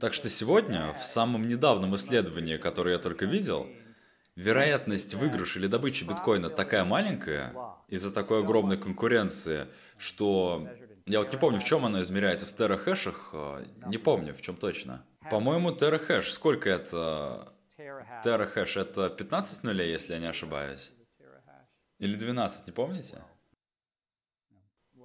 [0.00, 3.66] Так что сегодня, в самом недавнем исследовании, которое я только видел,
[4.36, 7.54] вероятность выигрыша или добычи биткоина такая маленькая
[7.88, 9.66] из-за такой огромной конкуренции,
[9.98, 10.68] что
[11.06, 14.56] я вот не помню, в чем она измеряется, в терахэшах, а, не помню, в чем
[14.56, 15.04] точно.
[15.30, 17.52] По-моему, терахэш, сколько это?
[18.24, 20.92] Терахэш это 15 нулей, если я не ошибаюсь.
[21.98, 23.22] Или 12, не помните?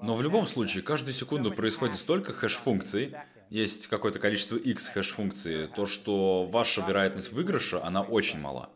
[0.02, 3.14] Но в любом случае, каждую секунду происходит столько хэш-функций,
[3.50, 8.70] есть какое-то количество x хэш-функций, то что ваша вероятность выигрыша, она очень мала.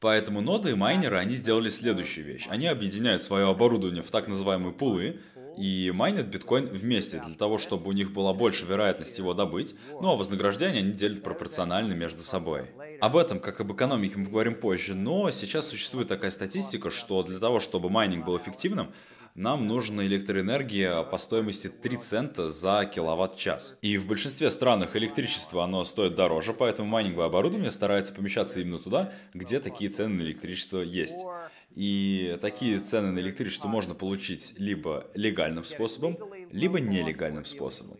[0.00, 2.46] Поэтому ноды и майнеры, они сделали следующую вещь.
[2.50, 5.18] Они объединяют свое оборудование в так называемые пулы
[5.56, 10.10] и майнят биткоин вместе для того, чтобы у них была больше вероятность его добыть, ну
[10.10, 12.66] а вознаграждение они делят пропорционально между собой.
[13.00, 17.38] Об этом, как об экономике, мы поговорим позже, но сейчас существует такая статистика, что для
[17.38, 18.92] того, чтобы майнинг был эффективным,
[19.36, 23.78] нам нужна электроэнергия по стоимости 3 цента за киловатт-час.
[23.82, 29.12] И в большинстве странах электричество оно стоит дороже, поэтому майнинговое оборудование старается помещаться именно туда,
[29.32, 31.26] где такие цены на электричество есть.
[31.74, 36.16] И такие цены на электричество можно получить либо легальным способом,
[36.52, 37.98] либо нелегальным способом.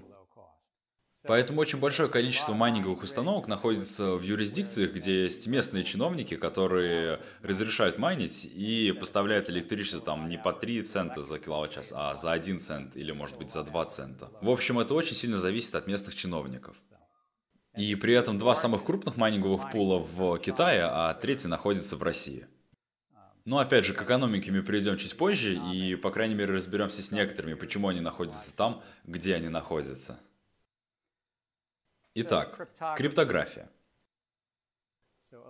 [1.26, 7.98] Поэтому очень большое количество майнинговых установок находится в юрисдикциях, где есть местные чиновники, которые разрешают
[7.98, 12.96] майнить и поставляют электричество там не по 3 цента за киловатт-час, а за 1 цент
[12.96, 14.30] или, может быть, за 2 цента.
[14.42, 16.76] В общем, это очень сильно зависит от местных чиновников.
[17.74, 22.46] И при этом два самых крупных майнинговых пула в Китае, а третий находится в России.
[23.46, 27.10] Но опять же, к экономике мы перейдем чуть позже, и, по крайней мере, разберемся с
[27.10, 30.18] некоторыми, почему они находятся там, где они находятся.
[32.14, 33.68] Итак, криптография.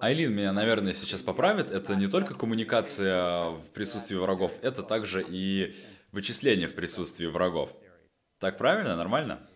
[0.00, 1.70] Айлин меня, наверное, сейчас поправит.
[1.70, 5.74] Это не только коммуникация в присутствии врагов, это также и
[6.10, 7.70] вычисление в присутствии врагов.
[8.38, 8.96] Так правильно?
[8.96, 9.46] Нормально?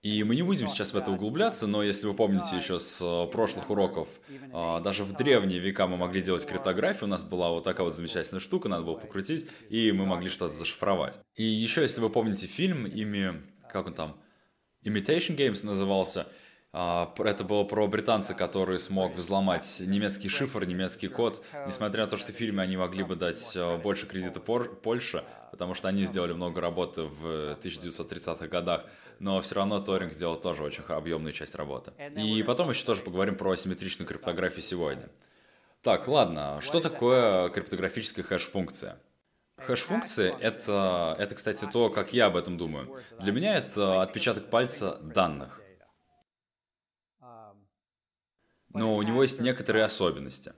[0.00, 3.30] И мы не будем сейчас в это углубляться, но если вы помните еще с э,
[3.32, 4.08] прошлых уроков,
[4.52, 7.96] а, даже в древние века мы могли делать криптографию, у нас была вот такая вот
[7.96, 11.18] замечательная штука, надо было покрутить, и мы могли что-то зашифровать.
[11.34, 14.20] И еще, если вы помните фильм, ими, как он там,
[14.84, 16.26] Imitation Games назывался.
[16.72, 21.42] А, это было про британца, который смог взломать немецкий шифр, немецкий код.
[21.66, 25.74] Несмотря на то, что в фильме они могли бы дать а, больше кредита Польше, потому
[25.74, 28.84] что они сделали много работы в 1930-х годах,
[29.18, 31.92] но все равно Торинг сделал тоже очень объемную часть работы.
[32.16, 35.08] И потом еще тоже поговорим про асимметричную криптографию сегодня.
[35.82, 38.98] Так, ладно, что такое криптографическая хэш-функция?
[39.58, 43.00] Хэш-функции— это, это, кстати, то, как я об этом думаю.
[43.20, 45.60] Для меня это отпечаток пальца данных.
[48.70, 50.52] Но у него есть некоторые особенности.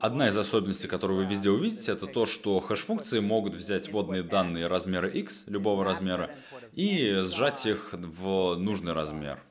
[0.00, 4.68] Одна из особенностей, которую вы везде увидите, это то, что хэш-функции могут взять вводные данные
[4.68, 6.34] размера x, любого размера,
[6.72, 9.42] и сжать их в нужный размер.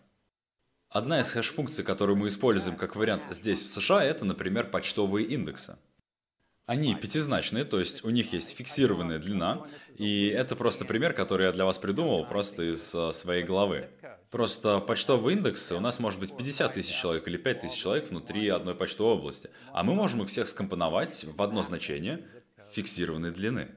[0.89, 5.77] Одна из хэш-функций, которую мы используем как вариант здесь, в США, это, например, почтовые индексы.
[6.67, 9.65] Они пятизначные, то есть у них есть фиксированная длина,
[9.97, 13.89] и это просто пример, который я для вас придумал просто из э, своей головы.
[14.31, 18.49] Просто почтовый индекс, у нас может быть 50 тысяч человек или 5 тысяч человек внутри
[18.49, 22.27] одной почтовой области, а мы можем их всех скомпоновать в одно значение
[22.73, 23.69] фиксированной длины.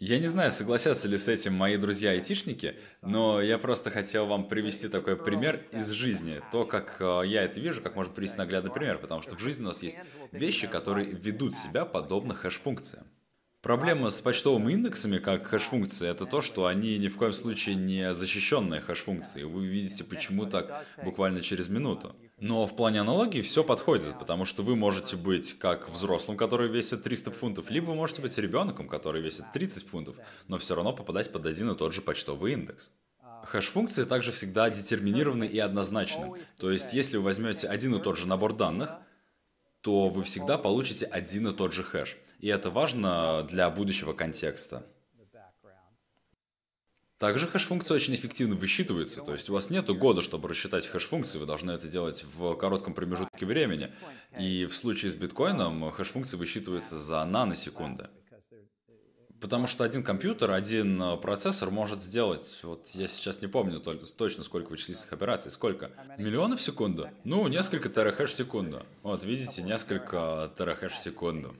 [0.00, 4.86] Я не знаю, согласятся ли с этим мои друзья-айтишники, но я просто хотел вам привести
[4.86, 6.40] такой пример из жизни.
[6.52, 9.64] То, как э, я это вижу, как можно привести наглядный пример, потому что в жизни
[9.64, 9.98] у нас есть
[10.30, 13.08] вещи, которые ведут себя подобно хэш-функциям.
[13.60, 18.14] Проблема с почтовыми индексами как хэш-функции это то, что они ни в коем случае не
[18.14, 19.42] защищенные хэш-функции.
[19.42, 22.14] Вы увидите, почему так буквально через минуту.
[22.40, 27.02] Но в плане аналогии все подходит, потому что вы можете быть как взрослым, который весит
[27.02, 31.32] 300 фунтов, либо вы можете быть ребенком, который весит 30 фунтов, но все равно попадать
[31.32, 32.92] под один и тот же почтовый индекс.
[33.44, 36.32] Хэш-функции также всегда детерминированы и однозначны.
[36.58, 38.90] То есть, если вы возьмете один и тот же набор данных,
[39.80, 42.18] то вы всегда получите один и тот же хэш.
[42.40, 44.86] И это важно для будущего контекста.
[47.18, 51.46] Также хэш-функции очень эффективно высчитываются, то есть у вас нет года, чтобы рассчитать хэш-функции, вы
[51.46, 53.92] должны это делать в коротком промежутке времени.
[54.38, 58.08] И в случае с биткоином хэш-функции высчитываются за наносекунды.
[59.40, 64.68] Потому что один компьютер, один процессор может сделать, вот я сейчас не помню точно сколько
[64.70, 65.90] вычислительных операций, сколько?
[66.18, 67.08] Миллионы в секунду?
[67.24, 68.84] Ну, несколько терахэш в секунду.
[69.02, 71.52] Вот, видите, несколько терахэш в секунду.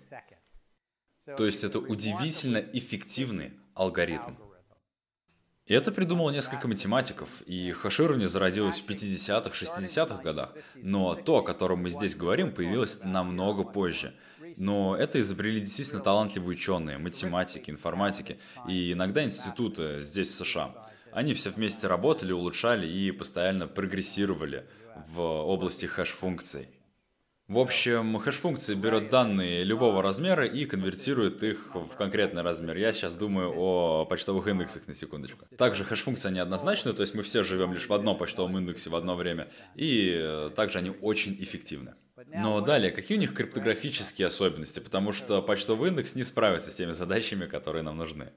[1.37, 4.35] То есть это удивительно эффективный алгоритм.
[5.69, 10.55] И это придумало несколько математиков, и хеширование зародилось в 50-х, 60-х годах.
[10.77, 14.15] Но то, о котором мы здесь говорим, появилось намного позже.
[14.57, 20.75] Но это изобрели действительно талантливые ученые, математики, информатики и иногда институты здесь, в США.
[21.13, 24.67] Они все вместе работали, улучшали и постоянно прогрессировали
[25.09, 26.69] в области хэш-функций.
[27.49, 32.77] В общем, хэш-функция берет данные любого размера и конвертирует их в конкретный размер.
[32.77, 35.47] Я сейчас думаю о почтовых индексах на секундочку.
[35.57, 39.17] Также хэш-функция неоднозначная, то есть мы все живем лишь в одном почтовом индексе в одно
[39.17, 41.95] время, и э, также они очень эффективны.
[42.27, 44.81] Но далее, какие у них криптографические особенности?
[44.81, 48.31] Потому что почтовый индекс не справится с теми задачами, которые нам нужны.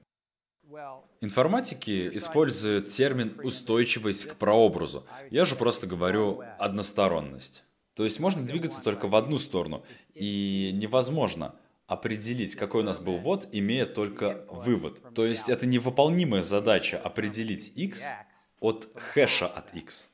[1.20, 5.04] Информатики используют термин «устойчивость к прообразу».
[5.30, 7.64] Я же просто говорю «односторонность».
[7.94, 11.54] То есть можно двигаться только в одну сторону, и невозможно
[11.86, 15.02] определить, какой у нас был ввод, имея только вывод.
[15.14, 18.04] То есть это невыполнимая задача определить x
[18.60, 20.08] от хэша от x.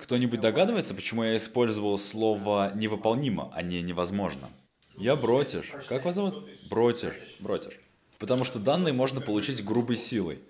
[0.00, 4.50] Кто-нибудь догадывается, почему я использовал слово «невыполнимо», а не «невозможно»?
[4.96, 5.64] Я бротер.
[5.88, 6.48] Как вас зовут?
[6.68, 7.14] Бротер.
[7.38, 7.78] Бротер.
[8.18, 10.40] Потому что данные можно получить грубой силой.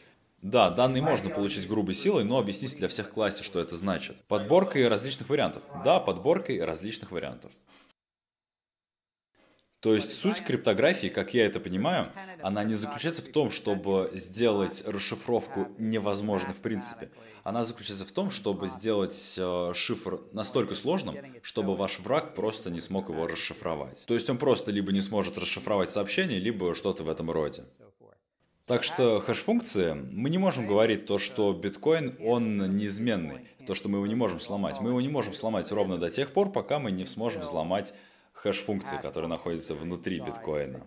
[0.46, 4.16] Да, данные можно получить грубой силой, но объясните для всех классе, что это значит.
[4.28, 5.64] Подборкой различных вариантов.
[5.84, 7.50] Да, подборкой различных вариантов.
[9.80, 12.06] То есть суть криптографии, как я это понимаю,
[12.42, 17.10] она не заключается в том, чтобы сделать расшифровку невозможной в принципе.
[17.42, 22.80] Она заключается в том, чтобы сделать э, шифр настолько сложным, чтобы ваш враг просто не
[22.80, 24.04] смог его расшифровать.
[24.06, 27.64] То есть он просто либо не сможет расшифровать сообщение, либо что-то в этом роде.
[28.66, 33.98] Так что хэш-функции, мы не можем говорить то, что биткоин, он неизменный, то, что мы
[33.98, 34.80] его не можем сломать.
[34.80, 37.94] Мы его не можем сломать ровно до тех пор, пока мы не сможем взломать
[38.32, 40.84] хэш-функции, которые находятся внутри биткоина.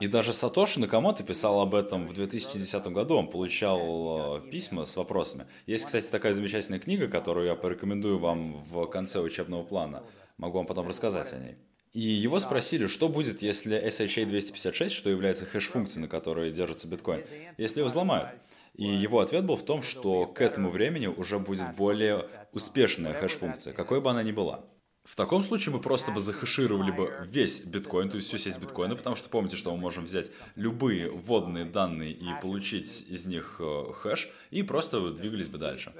[0.00, 4.96] И даже Сатоши Накамото писал об этом в 2010 году, он получал э, письма с
[4.96, 5.46] вопросами.
[5.66, 10.02] Есть, кстати, такая замечательная книга, которую я порекомендую вам в конце учебного плана.
[10.36, 11.56] Могу вам потом рассказать о ней.
[11.92, 17.24] И его спросили, что будет, если SHA-256, что является хэш-функцией, на которой держится биткоин,
[17.56, 18.32] если его взломают.
[18.74, 23.72] И его ответ был в том, что к этому времени уже будет более успешная хэш-функция,
[23.72, 24.64] какой бы она ни была.
[25.08, 28.94] В таком случае мы просто бы захэшировали бы весь биткоин, то есть всю сеть биткоина,
[28.94, 33.84] потому что помните, что мы можем взять любые вводные данные и получить из них э,
[33.94, 35.94] хэш, и просто двигались бы дальше.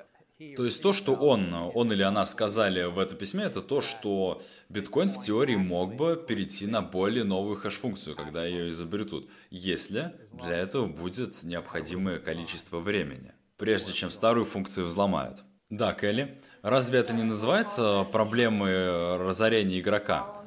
[0.56, 4.40] То есть то, что он, он или она сказали в этом письме, это то, что
[4.68, 10.56] биткоин в теории мог бы перейти на более новую хэш-функцию, когда ее изобретут, если для
[10.56, 15.42] этого будет необходимое количество времени, прежде чем старую функцию взломают.
[15.70, 20.40] Да, Келли, разве это не называется проблемы разорения игрока?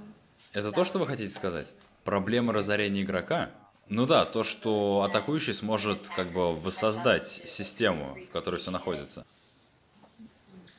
[0.54, 1.73] Это то, что вы хотите сказать?
[2.06, 3.51] Проблема разорения игрока?
[3.89, 9.25] Ну да, то, что атакующий сможет как бы воссоздать систему, в которой все находится.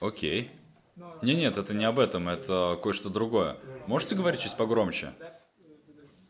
[0.02, 0.50] Окей.
[1.22, 3.56] Не, нет, это не об этом, это кое-что другое.
[3.86, 5.12] Можете говорить чуть погромче?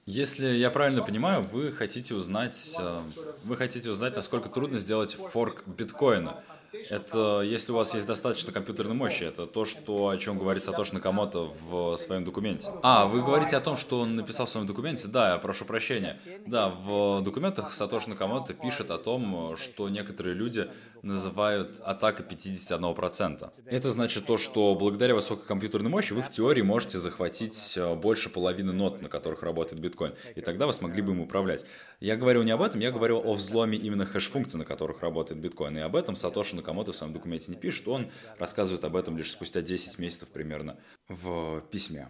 [0.04, 3.02] Если я правильно понимаю, вы хотите узнать, э,
[3.44, 6.42] вы хотите узнать, насколько трудно сделать форк биткоина.
[6.90, 9.24] Это если у вас есть достаточно компьютерной мощи.
[9.24, 12.70] Это то, что, о чем говорит Сатош Накамото в своем документе.
[12.82, 15.06] А, вы говорите о том, что он написал в своем документе?
[15.08, 16.18] Да, я прошу прощения.
[16.46, 20.68] Да, в документах Сатош Накамото пишет о том, что некоторые люди
[21.02, 23.52] называют атака 51%.
[23.66, 28.30] Это значит то, что благодаря высокой компьютерной мощи вы в теории можете захватить э, больше
[28.30, 30.14] половины нот, на которых работает биткоин.
[30.36, 31.66] И тогда вы смогли бы им управлять.
[32.00, 35.76] Я говорил не об этом, я говорил о взломе именно хэш-функций, на которых работает биткоин.
[35.78, 39.32] И об этом Сатоши Накамото в своем документе не пишет, он рассказывает об этом лишь
[39.32, 42.08] спустя 10 месяцев примерно в письме.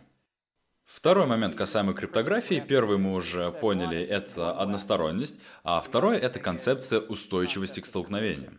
[0.84, 7.80] Второй момент касаемо криптографии, первый мы уже поняли, это односторонность, а второй это концепция устойчивости
[7.80, 8.58] к столкновениям.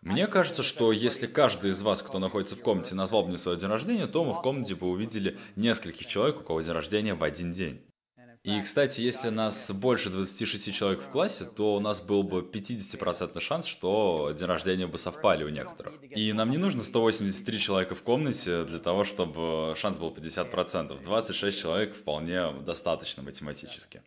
[0.00, 3.58] Мне кажется, что если каждый из вас, кто находится в комнате, назвал бы мне свое
[3.58, 7.22] день рождения, то мы в комнате бы увидели нескольких человек, у кого день рождения в
[7.22, 7.84] один день.
[8.44, 13.38] И, кстати, если нас больше 26 человек в классе, то у нас был бы 50%
[13.40, 15.94] шанс, что день рождения бы совпали у некоторых.
[16.02, 21.02] И нам не нужно 183 человека в комнате для того, чтобы шанс был 50%.
[21.02, 24.02] 26 человек вполне достаточно математически.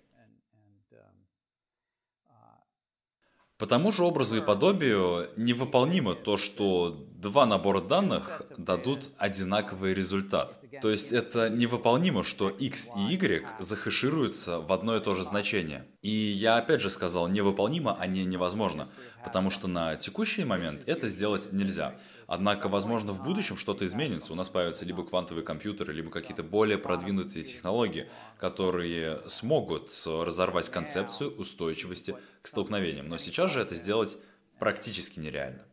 [3.61, 10.59] По тому же образу и подобию невыполнимо то, что два набора данных дадут одинаковый результат.
[10.81, 15.85] То есть это невыполнимо, что x и y захэшируются в одно и то же значение.
[16.01, 18.87] И я опять же сказал невыполнимо, а не невозможно,
[19.23, 21.93] потому что на текущий момент это сделать нельзя.
[22.33, 24.31] Однако, возможно, в будущем что-то изменится.
[24.31, 31.35] У нас появятся либо квантовые компьютеры, либо какие-то более продвинутые технологии, которые смогут разорвать концепцию
[31.35, 33.09] устойчивости к столкновениям.
[33.09, 34.17] Но сейчас же это сделать
[34.59, 35.65] практически нереально.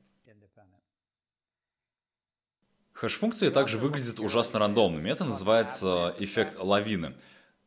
[2.92, 5.08] Хэш-функции также выглядят ужасно рандомными.
[5.08, 7.14] Это называется эффект лавины.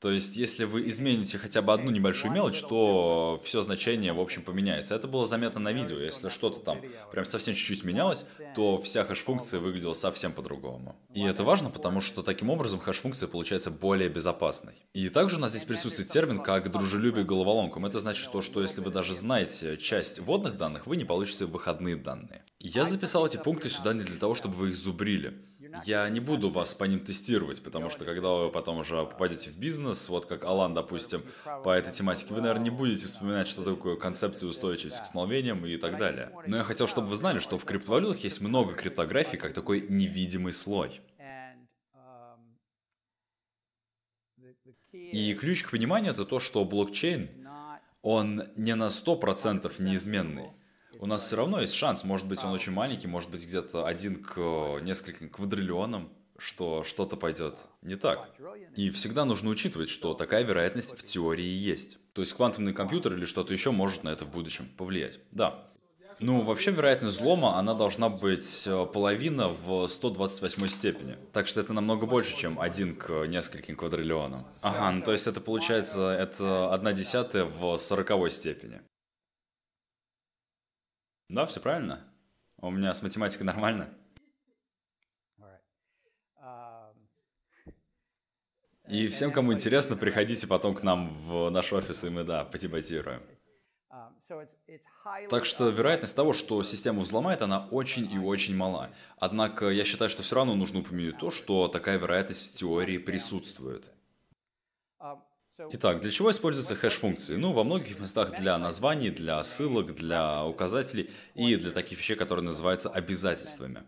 [0.01, 4.41] То есть, если вы измените хотя бы одну небольшую мелочь, то все значение, в общем,
[4.41, 4.95] поменяется.
[4.95, 5.99] Это было заметно на видео.
[5.99, 6.81] Если что-то там
[7.11, 8.25] прям совсем чуть-чуть менялось,
[8.55, 10.95] то вся хэш-функция выглядела совсем по-другому.
[11.13, 14.73] И это важно, потому что таким образом хэш-функция получается более безопасной.
[14.93, 17.85] И также у нас здесь присутствует термин как дружелюбие головоломкам.
[17.85, 21.95] Это значит то, что если вы даже знаете часть вводных данных, вы не получите выходные
[21.95, 22.43] данные.
[22.59, 25.50] Я записал эти пункты сюда не для того, чтобы вы их зубрили.
[25.85, 29.59] Я не буду вас по ним тестировать, потому что когда вы потом уже попадете в
[29.59, 31.23] бизнес, вот как Алан, допустим,
[31.63, 35.77] по этой тематике, вы, наверное, не будете вспоминать, что такое концепция устойчивости к столкновениям и
[35.77, 36.31] так далее.
[36.47, 40.53] Но я хотел, чтобы вы знали, что в криптовалютах есть много криптографии, как такой невидимый
[40.53, 41.01] слой.
[44.91, 47.29] И ключ к пониманию это то, что блокчейн,
[48.01, 50.49] он не на 100% неизменный.
[51.01, 54.21] У нас все равно есть шанс, может быть, он очень маленький, может быть, где-то один
[54.21, 54.37] к
[54.81, 58.29] нескольким квадриллионам, что что-то пойдет не так.
[58.75, 61.97] И всегда нужно учитывать, что такая вероятность в теории есть.
[62.13, 65.19] То есть квантовый компьютер или что-то еще может на это в будущем повлиять.
[65.31, 65.67] Да.
[66.19, 71.17] Ну, вообще, вероятность взлома, она должна быть э, половина в 128 степени.
[71.33, 74.45] Так что это намного больше, чем один к нескольким квадриллионам.
[74.61, 78.81] Ага, ну то есть это получается, это одна десятая в сороковой степени.
[81.31, 82.05] Да, все правильно.
[82.57, 83.89] У меня с математикой нормально.
[88.89, 93.21] И всем, кому интересно, приходите потом к нам в наш офис, и мы, да, подебатируем.
[95.29, 98.89] Так что вероятность того, что систему взломает, она очень и очень мала.
[99.17, 103.89] Однако я считаю, что все равно нужно упомянуть то, что такая вероятность в теории присутствует.
[105.69, 107.35] Итак, для чего используются хэш-функции?
[107.35, 112.45] Ну, во многих местах для названий, для ссылок, для указателей и для таких вещей, которые
[112.45, 113.83] называются обязательствами.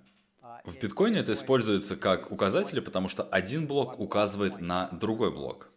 [0.66, 5.70] В биткоине это используется как указатели, потому что один блок указывает на другой блок.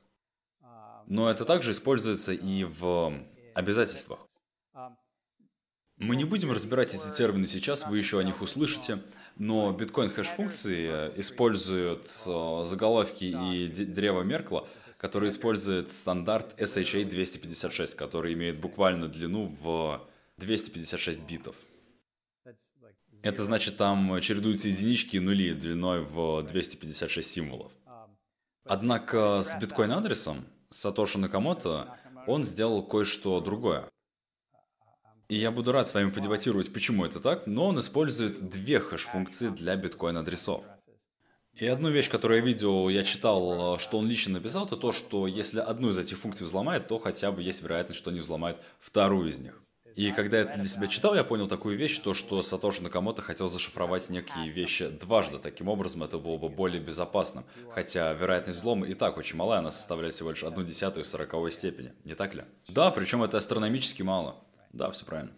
[1.07, 3.13] Но это также используется и в
[3.55, 4.21] обязательствах.
[5.97, 9.03] Мы не будем разбирать эти термины сейчас, вы еще о них услышите,
[9.37, 14.69] но биткоин хэш-функции используют э, заголовки и древо Меркла
[14.99, 20.07] который использует стандарт SHA 256, который имеет буквально длину в
[20.39, 21.57] 256 битов.
[23.23, 27.73] Это значит, там чередуются единички и нули длиной в 256 символов.
[28.65, 33.89] Однако с биткоин-адресом Сатоши Накамото он сделал кое-что другое.
[35.29, 39.49] И я буду рад с вами подебатировать, почему это так, но он использует две хэш-функции
[39.49, 40.65] для биткоин-адресов.
[41.57, 45.27] И одну вещь, которую я видел, я читал, что он лично написал, это то, что
[45.27, 49.31] если одну из этих функций взломает, то хотя бы есть вероятность, что они взломают вторую
[49.31, 49.63] из них.
[49.95, 53.23] И когда я это для себя читал, я понял такую вещь, то, что Сатоши Накамото
[53.23, 55.39] хотел зашифровать некие вещи дважды.
[55.39, 57.47] Таким образом, это было бы более безопасным.
[57.71, 61.95] Хотя вероятность взлома и так очень малая, она составляет всего лишь одну десятую сороковой степени.
[62.05, 62.45] Не так ли?
[62.69, 64.37] Да, причем это астрономически мало.
[64.75, 65.33] Да, все правильно.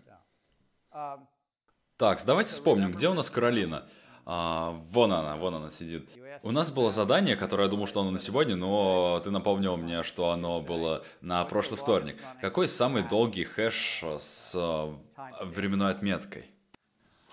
[1.97, 3.89] Так, давайте вспомним, где у нас Каролина?
[4.31, 6.07] А, вон она, вон она сидит.
[6.43, 10.03] У нас было задание, которое я думал, что оно на сегодня, но ты напомнил мне,
[10.03, 12.16] что оно было на прошлый вторник.
[12.43, 14.95] Какой самый долгий хэш с а,
[15.43, 16.45] временной отметкой?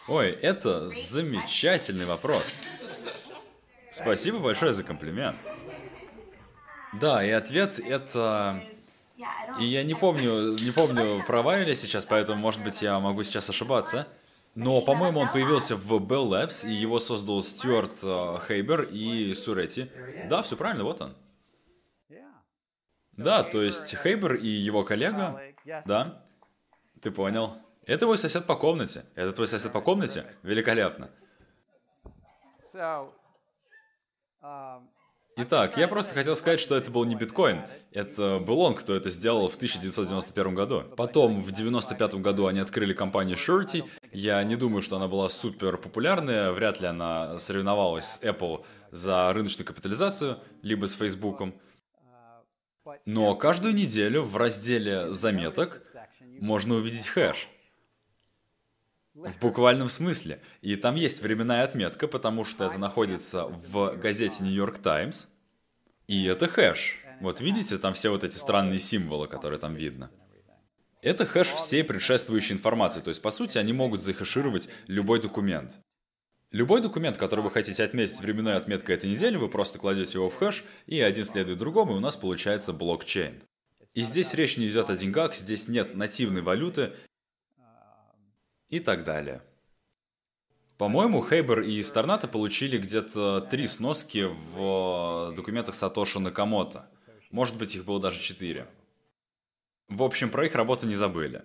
[0.07, 2.53] Ой, это замечательный вопрос.
[3.91, 5.35] Спасибо большое за комплимент.
[6.93, 8.63] Да, и ответ это...
[9.59, 13.49] И я не помню, не помню, права ли сейчас, поэтому, может быть, я могу сейчас
[13.49, 14.07] ошибаться.
[14.55, 19.91] Но, по-моему, он появился в Bell Labs, и его создал Стюарт э, Хейбер и Сурети.
[20.29, 21.13] Да, все правильно, вот он.
[23.17, 25.41] Да, то есть Хейбер и его коллега,
[25.85, 26.25] да,
[27.01, 27.57] ты понял.
[27.85, 29.05] Это твой сосед по комнате.
[29.15, 30.25] Это твой сосед по комнате?
[30.41, 31.11] Великолепно.
[35.37, 37.63] Итак, я просто хотел сказать, что это был не биткоин.
[37.91, 40.83] Это был он, кто это сделал в 1991 году.
[40.95, 43.83] Потом, в 1995 году они открыли компанию Surety.
[44.13, 46.53] Я не думаю, что она была супер популярная.
[46.53, 51.41] Вряд ли она соревновалась с Apple за рыночную капитализацию, либо с Facebook.
[53.05, 55.81] Но каждую неделю в разделе заметок
[56.39, 57.49] можно увидеть хэш.
[59.15, 60.41] В буквальном смысле.
[60.61, 65.29] И там есть временная отметка, потому что это находится в газете New York Times.
[66.07, 66.97] И это хэш.
[67.21, 70.11] Вот видите, там все вот эти странные символы, которые там видно.
[71.01, 72.99] Это хэш всей предшествующей информации.
[72.99, 75.79] То есть, по сути, они могут захэшировать любой документ.
[76.51, 80.35] Любой документ, который вы хотите отметить временной отметкой этой недели, вы просто кладете его в
[80.35, 83.41] хэш, и один следует другому, и у нас получается блокчейн.
[83.93, 86.91] И здесь речь не идет о деньгах, здесь нет нативной валюты
[88.69, 89.41] и так далее.
[90.77, 96.85] По-моему, Хейбер и Старната получили где-то три сноски в документах Сатоши Накамото.
[97.31, 98.67] Может быть, их было даже четыре.
[99.87, 101.43] В общем, про их работу не забыли.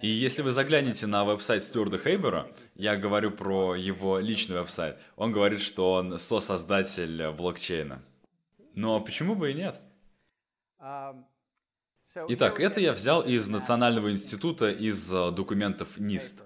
[0.00, 5.30] И если вы заглянете на веб-сайт Стюарда Хейбера, я говорю про его личный веб-сайт, он
[5.30, 8.02] говорит, что он сосоздатель блокчейна.
[8.74, 9.80] Но почему бы и нет?
[12.28, 16.42] Итак, это я взял из Национального института из э, документов NIST.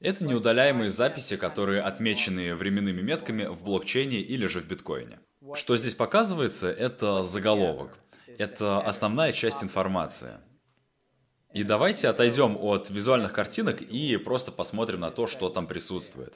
[0.00, 5.20] Это неудаляемые записи, которые отмечены временными метками в блокчейне или же в биткоине.
[5.54, 7.98] Что здесь показывается, это заголовок.
[8.38, 10.38] Это основная часть информации.
[11.54, 16.34] И давайте отойдем от визуальных картинок и просто посмотрим на то, что там присутствует.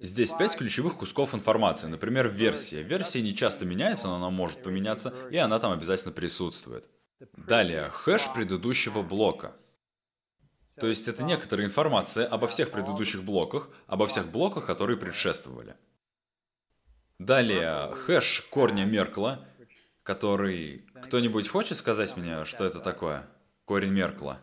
[0.00, 1.86] Здесь пять ключевых кусков информации.
[1.86, 2.82] Например, версия.
[2.82, 6.84] Версия не часто меняется, но она может поменяться, и она там обязательно присутствует.
[7.36, 9.54] Далее, хэш предыдущего блока.
[10.80, 15.76] То есть это некоторая информация обо всех предыдущих блоках, обо всех блоках, которые предшествовали.
[17.18, 19.46] Далее, хэш корня Меркла,
[20.02, 20.86] который...
[21.04, 23.26] Кто-нибудь хочет сказать мне, что это такое?
[23.64, 24.40] Корень Меркла.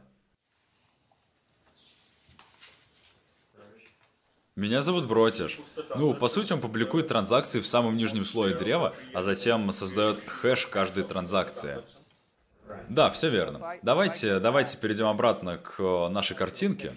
[4.55, 5.57] Меня зовут Бротиш.
[5.95, 10.67] Ну, по сути, он публикует транзакции в самом нижнем слое древа, а затем создает хэш
[10.67, 11.79] каждой транзакции.
[12.89, 13.75] Да, все верно.
[13.83, 16.93] Давайте, давайте перейдем обратно к нашей картинке.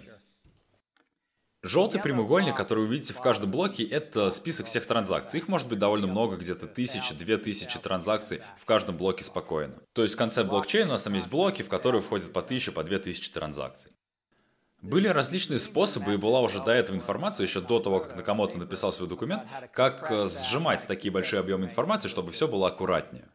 [1.65, 5.39] Желтый прямоугольник, который вы видите в каждом блоке, это список всех транзакций.
[5.39, 9.75] Их может быть довольно много, где-то тысячи, две тысячи транзакций в каждом блоке спокойно.
[9.93, 12.73] То есть в конце блокчейна у нас там есть блоки, в которые входят по тысяче,
[12.73, 13.93] по две тысячи транзакций.
[14.81, 18.91] Были различные способы, и была уже до этого информация, еще до того, как Накамото написал
[18.91, 23.29] свой документ, как э, сжимать такие большие объемы информации, чтобы все было аккуратнее.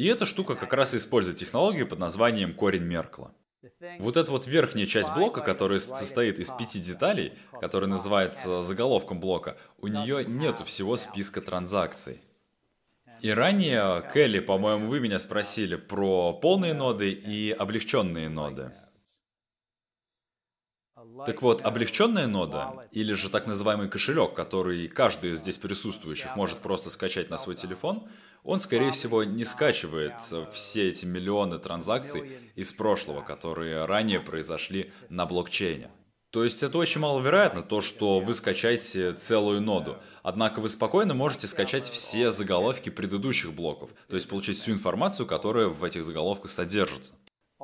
[0.00, 3.34] И эта штука как раз использует технологию под названием корень Меркла.
[3.98, 9.58] Вот эта вот верхняя часть блока, которая состоит из пяти деталей, которая называется заголовком блока,
[9.76, 12.18] у нее нету всего списка транзакций.
[13.20, 18.72] И ранее, Келли, по-моему, вы меня спросили про полные ноды и облегченные ноды.
[21.26, 26.58] Так вот, облегченная нода, или же так называемый кошелек, который каждый из здесь присутствующих может
[26.58, 28.08] просто скачать на свой телефон,
[28.42, 30.14] он, скорее всего, не скачивает
[30.52, 35.90] все эти миллионы транзакций из прошлого, которые ранее произошли на блокчейне.
[36.30, 39.96] То есть это очень маловероятно, то, что вы скачаете целую ноду.
[40.22, 45.66] Однако вы спокойно можете скачать все заголовки предыдущих блоков, то есть получить всю информацию, которая
[45.66, 47.14] в этих заголовках содержится.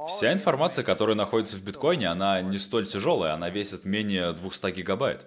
[0.09, 5.26] Вся информация, которая находится в биткоине, она не столь тяжелая, она весит менее 200 гигабайт.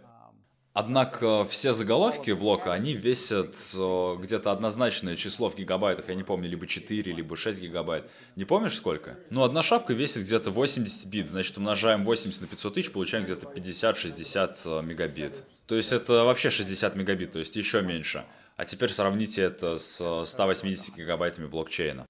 [0.73, 6.47] Однако все заголовки блока, они весят э, где-то однозначное число в гигабайтах, я не помню,
[6.47, 8.09] либо 4, либо 6 гигабайт.
[8.35, 9.17] Не помнишь сколько?
[9.31, 13.47] Ну, одна шапка весит где-то 80 бит, значит, умножаем 80 на 500 тысяч, получаем где-то
[13.47, 15.43] 50-60 э, мегабит.
[15.65, 18.23] То есть это вообще 60 мегабит, то есть еще меньше.
[18.55, 22.05] А теперь сравните это с 180 э, гигабайтами блокчейна.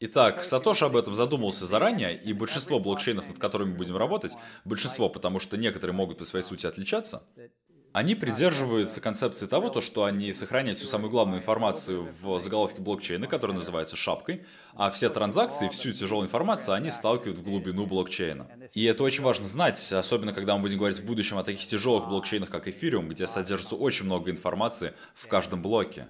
[0.00, 4.32] Итак, Сатош об этом задумался заранее, и большинство блокчейнов, над которыми будем работать,
[4.64, 7.22] большинство, потому что некоторые могут по своей сути отличаться,
[7.92, 13.26] они придерживаются концепции того, то, что они сохраняют всю самую главную информацию в заголовке блокчейна,
[13.26, 14.44] который называется шапкой,
[14.74, 18.48] а все транзакции, всю тяжелую информацию они сталкивают в глубину блокчейна.
[18.74, 22.08] И это очень важно знать, особенно когда мы будем говорить в будущем о таких тяжелых
[22.08, 26.08] блокчейнах, как Эфириум, где содержится очень много информации в каждом блоке.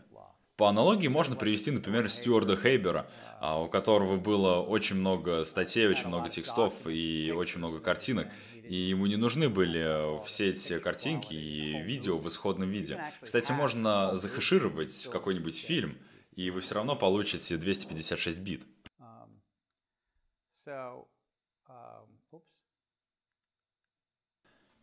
[0.63, 3.11] По аналогии можно привести, например, Стюарда Хейбера,
[3.41, 8.29] а, у которого было очень много статей, очень много текстов и очень много картинок.
[8.63, 13.03] И ему не нужны были все эти картинки и видео в исходном виде.
[13.21, 15.99] Кстати, можно захешировать какой-нибудь фильм,
[16.37, 18.63] и вы все равно получите 256 бит.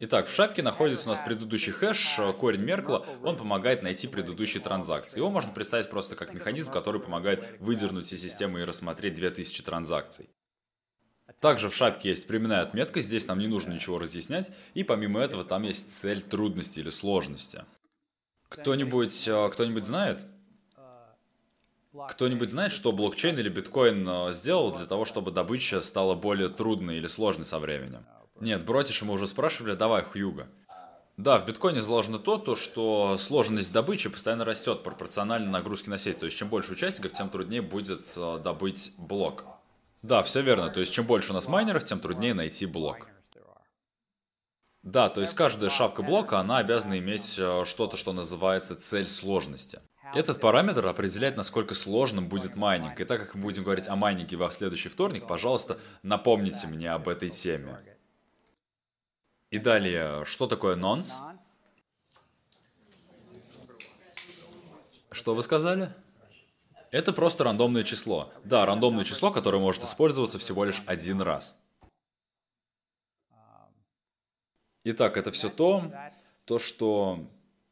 [0.01, 5.19] Итак, в шапке находится у нас предыдущий хэш, корень Меркла, он помогает найти предыдущие транзакции.
[5.19, 10.29] Его можно представить просто как механизм, который помогает выдернуть из системы и рассмотреть 2000 транзакций.
[11.41, 15.43] Также в шапке есть временная отметка, здесь нам не нужно ничего разъяснять, и помимо этого
[15.43, 17.65] там есть цель трудности или сложности.
[18.47, 20.25] Кто-нибудь э, кто знает?
[22.09, 26.97] Кто-нибудь знает, что блокчейн или биткоин э, сделал для того, чтобы добыча стала более трудной
[26.97, 28.05] или сложной со временем?
[28.39, 30.47] Нет, Бротиша мы уже спрашивали, давай, Хьюга.
[31.17, 36.19] Да, в биткоине заложено то, то, что сложность добычи постоянно растет пропорционально нагрузке на сеть.
[36.19, 39.43] То есть, чем больше участников, тем труднее будет э, добыть блок.
[40.01, 40.69] Да, все верно.
[40.69, 43.09] То есть, чем больше у нас майнеров, тем труднее найти блок.
[44.81, 49.81] Да, то есть каждая шапка блока, она обязана иметь э, что-то, что называется цель сложности.
[50.15, 52.99] Этот параметр определяет, насколько сложным будет майнинг.
[52.99, 57.09] И так как мы будем говорить о майнинге во следующий вторник, пожалуйста, напомните мне об
[57.09, 57.98] этой теме.
[59.51, 61.19] И далее, что такое nonce?
[65.11, 65.93] Что вы сказали?
[66.91, 68.31] Это просто рандомное число.
[68.43, 71.59] Да, рандомное число, которое может использоваться всего лишь один раз.
[74.83, 75.91] Итак, это все то,
[76.45, 77.27] то, что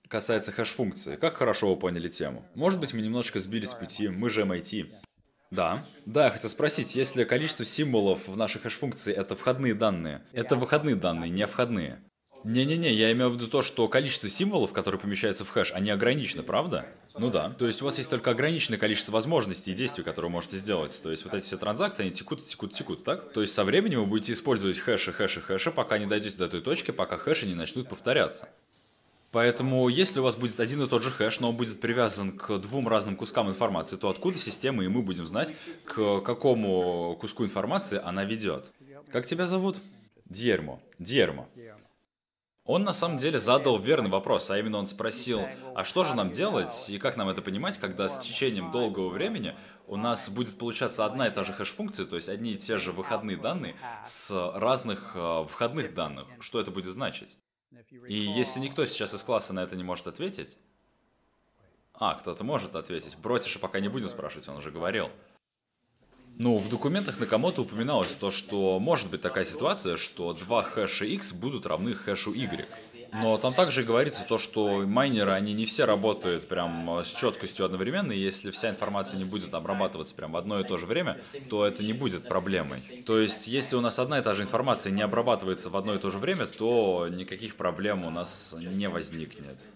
[0.08, 1.16] касается хэш-функции.
[1.16, 2.44] Как хорошо вы поняли тему.
[2.54, 4.94] Может быть, мы немножко сбились с пути, мы же MIT.
[5.52, 5.86] Да.
[6.06, 10.96] Да, я хотел спросить, если количество символов в нашей хэш-функции это входные данные, это выходные
[10.96, 12.04] данные, не входные.
[12.44, 16.44] Не-не-не, я имею в виду то, что количество символов, которые помещаются в хэш, они ограничены,
[16.44, 16.86] правда?
[17.18, 17.50] Ну да.
[17.50, 21.00] То есть у вас есть только ограниченное количество возможностей и действий, которые вы можете сделать.
[21.02, 23.34] То есть вот эти все транзакции, они текут, текут, текут, так?
[23.34, 26.62] То есть со временем вы будете использовать хэши, хэши, хэши, пока не дойдете до той
[26.62, 28.50] точки, пока хэши не начнут повторяться.
[29.38, 32.58] Поэтому, если у вас будет один и тот же хэш, но он будет привязан к
[32.58, 35.54] двум разным кускам информации, то откуда система и мы будем знать,
[35.86, 38.74] к какому куску информации она ведет.
[39.12, 39.78] Как тебя зовут?
[40.26, 40.80] Дьермо.
[40.98, 41.48] Дьермо.
[42.66, 45.42] Он на самом деле задал верный вопрос, а именно он спросил,
[45.76, 49.54] а что же нам делать и как нам это понимать, когда с течением долгого времени
[49.86, 52.92] у нас будет получаться одна и та же хэш-функция, то есть одни и те же
[52.92, 56.26] выходные данные с разных э, входных данных.
[56.40, 57.38] Что это будет значить?
[58.08, 60.58] И если никто сейчас из класса на это не может ответить...
[62.00, 63.18] А, кто-то может ответить.
[63.18, 65.10] Бротиша пока не будем спрашивать, он уже говорил.
[66.40, 71.34] Ну, в документах Накамото упоминалось то, что может быть такая ситуация, что два хэша x
[71.34, 72.68] будут равны хэшу y.
[73.12, 78.12] Но там также говорится то, что майнеры, они не все работают прям с четкостью одновременно,
[78.12, 81.66] и если вся информация не будет обрабатываться прям в одно и то же время, то
[81.66, 82.80] это не будет проблемой.
[83.06, 86.00] То есть, если у нас одна и та же информация не обрабатывается в одно и
[86.00, 89.72] то же время, то никаких проблем у нас не возникнет.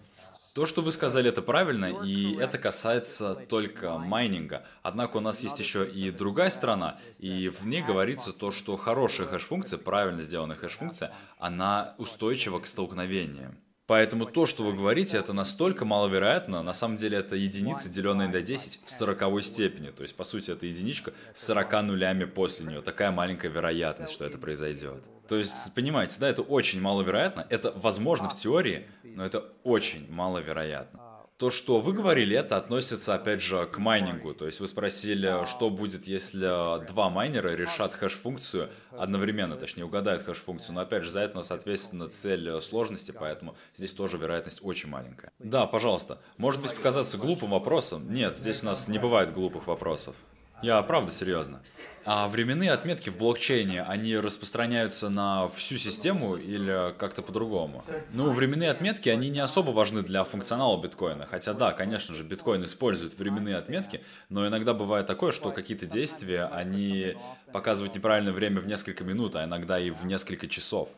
[0.54, 4.66] То, что вы сказали, это правильно, и это касается только майнинга.
[4.82, 9.26] Однако у нас есть еще и другая сторона, и в ней говорится то, что хорошая
[9.26, 13.56] хэш-функция, правильно сделанная хэш-функция, она устойчива к столкновениям.
[13.92, 18.40] Поэтому то, что вы говорите, это настолько маловероятно, на самом деле это единица, деленная на
[18.40, 19.90] 10 в сороковой степени.
[19.90, 22.80] То есть, по сути, это единичка с 40 нулями после нее.
[22.80, 25.04] Такая маленькая вероятность, что это произойдет.
[25.28, 27.46] То есть, понимаете, да, это очень маловероятно.
[27.50, 31.01] Это возможно в теории, но это очень маловероятно.
[31.42, 34.32] То, что вы говорили, это относится, опять же, к майнингу.
[34.32, 40.76] То есть вы спросили, что будет, если два майнера решат хэш-функцию одновременно, точнее, угадают хэш-функцию.
[40.76, 44.88] Но, опять же, за это у нас, соответственно, цель сложности, поэтому здесь тоже вероятность очень
[44.88, 45.32] маленькая.
[45.40, 46.20] Да, пожалуйста.
[46.36, 48.12] Может быть показаться глупым вопросом?
[48.12, 50.14] Нет, здесь у нас не бывает глупых вопросов.
[50.62, 51.60] Я правда серьезно.
[52.04, 57.84] А временные отметки в блокчейне, они распространяются на всю систему или как-то по-другому?
[58.12, 61.26] Ну, временные отметки, они не особо важны для функционала биткоина.
[61.26, 66.46] Хотя да, конечно же, биткоин использует временные отметки, но иногда бывает такое, что какие-то действия,
[66.46, 67.16] они
[67.52, 70.88] показывают неправильное время в несколько минут, а иногда и в несколько часов.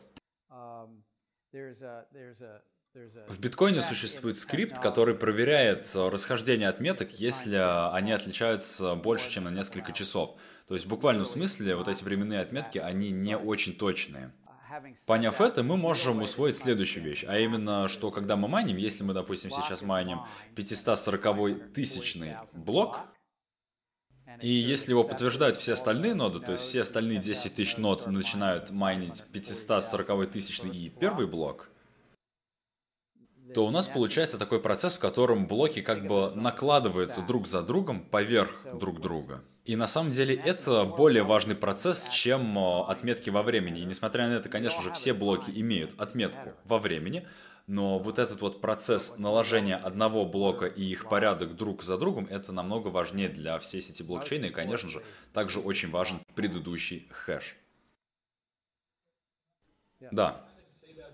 [3.27, 7.57] В биткоине существует скрипт, который проверяет расхождение отметок, если
[7.93, 10.37] они отличаются больше, чем на несколько часов.
[10.67, 14.31] То есть в буквальном смысле вот эти временные отметки, они не очень точные.
[15.07, 19.13] Поняв это, мы можем усвоить следующую вещь, а именно, что когда мы майним, если мы,
[19.13, 20.21] допустим, сейчас майним
[20.55, 23.01] 540 тысячный блок,
[24.41, 28.71] и если его подтверждают все остальные ноды, то есть все остальные 10 тысяч нод начинают
[28.71, 31.69] майнить 540 тысячный и первый блок,
[33.53, 38.01] то у нас получается такой процесс, в котором блоки как бы накладываются друг за другом
[38.01, 39.43] поверх друг друга.
[39.65, 43.81] И на самом деле это более важный процесс, чем э, отметки во времени.
[43.81, 47.27] И несмотря на это, конечно же, все блоки имеют отметку во времени,
[47.65, 52.51] но вот этот вот процесс наложения одного блока и их порядок друг за другом, это
[52.51, 57.55] намного важнее для всей сети блокчейна, и, конечно же, также очень важен предыдущий хэш.
[60.11, 60.45] Да,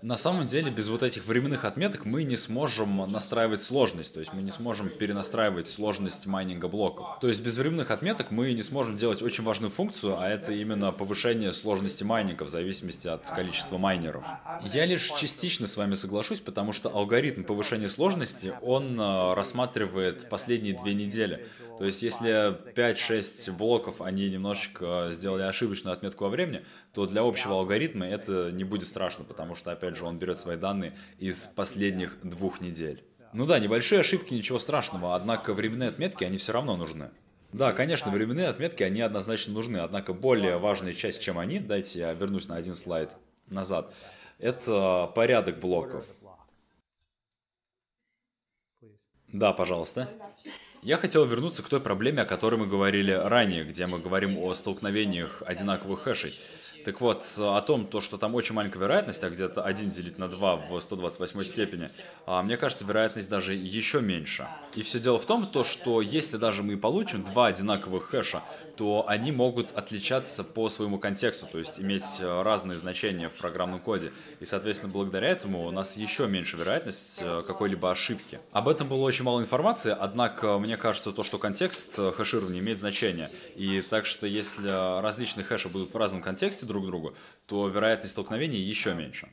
[0.02, 4.32] на самом деле, без вот этих временных отметок мы не сможем настраивать сложность, то есть
[4.32, 7.20] мы не сможем перенастраивать сложность майнинга блоков.
[7.20, 10.90] То есть без временных отметок мы не сможем делать очень важную функцию, а это именно
[10.90, 14.24] повышение сложности майнинга в зависимости от количества майнеров.
[14.72, 20.76] Я лишь частично с вами соглашусь, потому что алгоритм повышения сложности, он э, рассматривает последние
[20.76, 21.46] две недели.
[21.78, 27.54] То есть если 5-6 блоков, они немножечко сделали ошибочную отметку во времени, то для общего
[27.54, 32.20] алгоритма это не будет страшно, потому что, опять же, он берет свои данные из последних
[32.22, 33.02] двух недель.
[33.32, 37.10] Ну да, небольшие ошибки, ничего страшного, однако временные отметки, они все равно нужны.
[37.52, 42.12] Да, конечно, временные отметки, они однозначно нужны, однако более важная часть, чем они, дайте я
[42.12, 43.16] вернусь на один слайд
[43.48, 43.94] назад,
[44.38, 46.04] Это порядок блоков.
[49.28, 50.08] Да, пожалуйста.
[50.82, 54.52] Я хотел вернуться к той проблеме, о которой мы говорили ранее, где мы говорим о
[54.52, 56.34] столкновениях одинаковых хэшей.
[56.84, 60.28] Так вот, о том, то, что там очень маленькая вероятность, а где-то 1 делить на
[60.28, 61.90] 2 в 128 степени,
[62.26, 64.48] а, мне кажется, вероятность даже еще меньше.
[64.74, 68.42] И все дело в том, то, что если даже мы получим два одинаковых хэша,
[68.76, 73.80] то они могут отличаться по своему контексту, то есть иметь э, разные значения в программном
[73.80, 74.12] коде.
[74.40, 78.40] И, соответственно, благодаря этому у нас еще меньше вероятность э, какой-либо ошибки.
[78.50, 82.78] Об этом было очень мало информации, однако мне кажется то, что контекст э, хэширования имеет
[82.78, 83.30] значение.
[83.56, 87.14] И так что если различные хэши будут в разном контексте друг другу,
[87.46, 89.28] то вероятность столкновений еще меньше.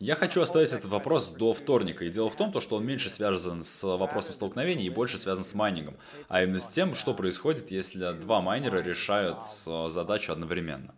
[0.00, 3.64] Я хочу оставить этот вопрос до вторника, и дело в том, что он меньше связан
[3.64, 5.96] с вопросом столкновений и больше связан с майнингом,
[6.28, 10.94] а именно с тем, что происходит, если два майнера решают э, задачу одновременно.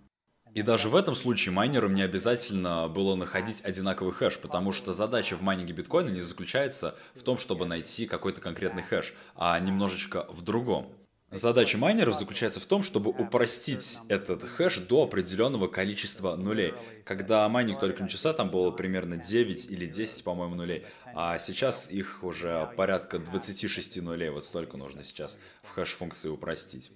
[0.53, 5.35] И даже в этом случае майнерам не обязательно было находить одинаковый хэш, потому что задача
[5.35, 10.43] в майнинге биткоина не заключается в том, чтобы найти какой-то конкретный хэш, а немножечко в
[10.43, 10.93] другом.
[11.33, 16.74] Задача майнеров заключается в том, чтобы упростить этот хэш до определенного количества нулей.
[17.05, 22.24] Когда майнинг только начался, там было примерно 9 или 10, по-моему, нулей, а сейчас их
[22.24, 26.91] уже порядка 26 нулей, вот столько нужно сейчас в хэш-функции упростить.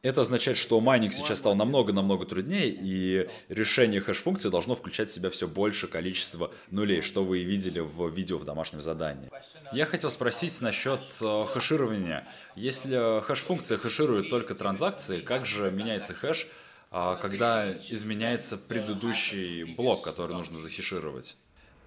[0.00, 5.28] Это означает, что майнинг сейчас стал намного-намного труднее, и решение хэш-функции должно включать в себя
[5.28, 9.30] все больше количество нулей, что вы и видели в видео в домашнем задании.
[9.74, 12.28] Я хотел спросить насчет э, хэширования.
[12.54, 16.46] Если хэш-функция хэширует только транзакции, как же меняется хэш,
[16.92, 21.36] э, когда изменяется предыдущий блок, который нужно захешировать?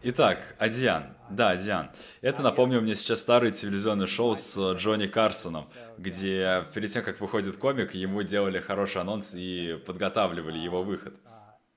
[0.03, 1.15] Итак, Адиан.
[1.29, 1.89] Да, Адиан.
[2.19, 5.65] Это напомнил мне сейчас старое телевизионное шоу с э, Джонни Карсоном,
[5.97, 11.15] где перед тем, как выходит комик, ему делали хороший анонс и подготавливали его выход.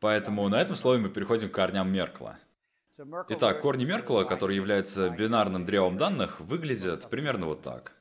[0.00, 2.36] Поэтому на этом слове мы переходим к корням Меркла.
[3.28, 7.92] Итак, корни Меркла, которые являются бинарным древом данных, выглядят примерно вот так.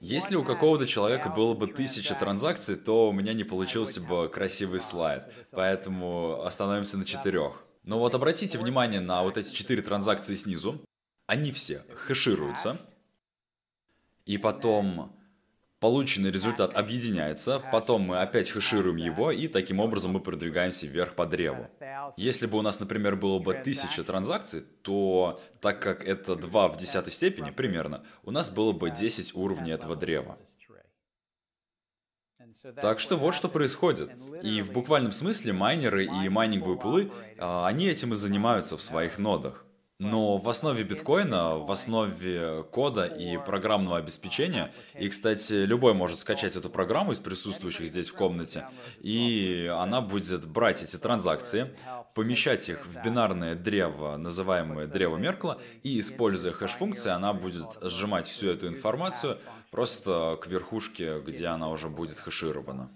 [0.00, 4.80] Если у какого-то человека было бы тысяча транзакций, то у меня не получился бы красивый
[4.80, 7.64] слайд, поэтому остановимся на четырех.
[7.84, 10.82] Но вот обратите внимание на вот эти четыре транзакции снизу.
[11.26, 12.78] Они все хэшируются.
[14.26, 15.15] И потом
[15.80, 21.26] полученный результат объединяется, потом мы опять хэшируем его, и таким образом мы продвигаемся вверх по
[21.26, 21.68] древу.
[22.16, 26.76] Если бы у нас, например, было бы 1000 транзакций, то так как это 2 в
[26.76, 30.38] десятой степени примерно, у нас было бы 10 уровней этого древа.
[32.80, 34.10] Так что вот что происходит.
[34.42, 39.18] И в буквальном смысле майнеры и майнинговые пулы, а, они этим и занимаются в своих
[39.18, 39.65] нодах.
[39.98, 46.54] Но в основе биткоина, в основе кода и программного обеспечения, и, кстати, любой может скачать
[46.54, 48.68] эту программу из присутствующих здесь в комнате,
[49.00, 51.74] и она будет брать эти транзакции,
[52.14, 58.50] помещать их в бинарное древо, называемое древо Меркла, и, используя хэш-функции, она будет сжимать всю
[58.50, 59.38] эту информацию
[59.70, 62.90] просто к верхушке, где она уже будет хэширована.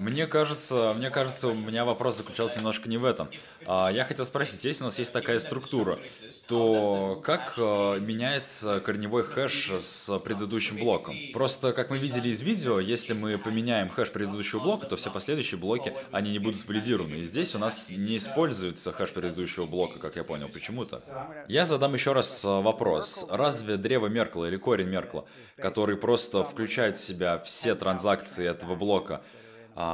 [0.00, 3.28] Мне кажется, мне кажется, у меня вопрос заключался немножко не в этом.
[3.66, 5.98] А, я хотел спросить, если у нас есть такая структура,
[6.46, 11.18] то как а, меняется корневой хэш с предыдущим блоком?
[11.34, 15.60] Просто, как мы видели из видео, если мы поменяем хэш предыдущего блока, то все последующие
[15.60, 17.16] блоки, они не будут валидированы.
[17.16, 20.48] И здесь у нас не используется хэш предыдущего блока, как я понял.
[20.48, 21.02] Почему-то.
[21.46, 23.26] Я задам еще раз а, вопрос.
[23.28, 25.26] Разве древо Меркла или корень Меркла,
[25.58, 29.20] который просто включает в себя все транзакции этого блока,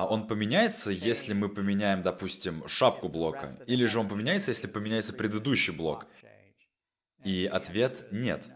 [0.08, 5.72] он поменяется, если мы поменяем, допустим, шапку блока, или же он поменяется, если поменяется предыдущий
[5.72, 6.06] блок?
[7.24, 8.48] И ответ– нет.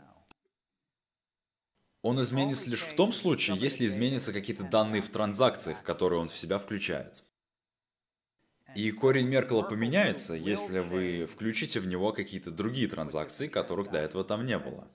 [2.03, 6.39] Он изменится лишь в том случае, если изменятся какие-то данные в транзакциях, которые он в
[6.39, 7.23] себя включает.
[8.75, 14.25] И корень Меркла поменяется, если вы включите в него какие-то другие транзакции, которых до этого
[14.25, 14.89] там не было.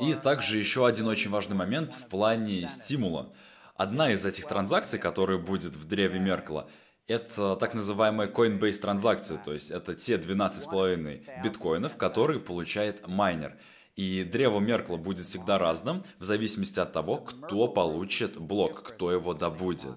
[0.00, 3.34] И также еще один очень важный момент в плане стимула–
[3.78, 6.68] Одна из этих транзакций, которая будет в древе Меркла,
[7.06, 13.56] это так называемая Coinbase транзакция, то есть это те 12,5 биткоинов, которые получает майнер.
[13.94, 19.32] И древо Меркла будет всегда разным, в зависимости от того, кто получит блок, кто его
[19.32, 19.96] добудет.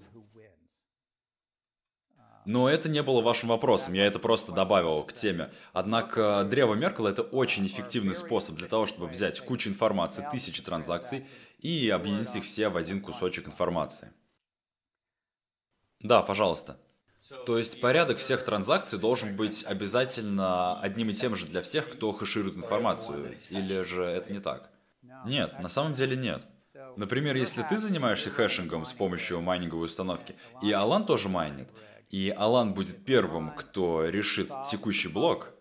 [2.45, 5.51] Но это не было вашим вопросом, я это просто добавил к теме.
[5.73, 11.25] Однако древо Меркла это очень эффективный способ для того, чтобы взять кучу информации, тысячи транзакций
[11.59, 14.11] и объединить их все в один кусочек информации.
[15.99, 16.79] Да, пожалуйста.
[17.45, 22.11] То есть порядок всех транзакций должен быть обязательно одним и тем же для всех, кто
[22.11, 24.69] хэширует информацию, или же это не так?
[25.25, 26.45] Нет, на самом деле нет.
[26.97, 31.69] Например, если ты занимаешься хэшингом с помощью майнинговой установки, и Алан тоже майнит,
[32.12, 35.53] и Алан будет первым, кто решит текущий блок,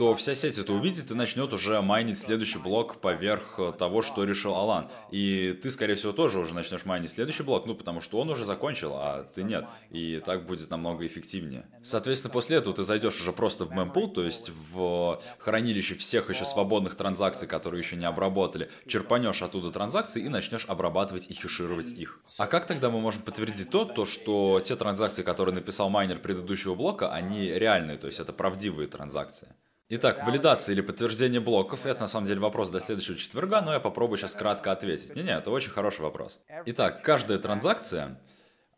[0.00, 4.54] то вся сеть это увидит и начнет уже майнить следующий блок поверх того, что решил
[4.54, 4.88] Алан.
[5.10, 8.46] И ты, скорее всего, тоже уже начнешь майнить следующий блок, ну, потому что он уже
[8.46, 9.66] закончил, а ты нет.
[9.90, 11.66] И так будет намного эффективнее.
[11.82, 16.46] Соответственно, после этого ты зайдешь уже просто в мемпул, то есть в хранилище всех еще
[16.46, 22.20] свободных транзакций, которые еще не обработали, черпанешь оттуда транзакции и начнешь обрабатывать и хешировать их.
[22.38, 26.74] А как тогда мы можем подтвердить то, то что те транзакции, которые написал майнер предыдущего
[26.74, 29.48] блока, они реальные, то есть это правдивые транзакции?
[29.92, 33.80] Итак, валидация или подтверждение блоков– это на самом деле вопрос до следующего четверга, но я
[33.80, 35.16] попробую сейчас кратко ответить.
[35.16, 36.38] Не-не, это очень хороший вопрос.
[36.66, 38.16] Итак, каждая транзакция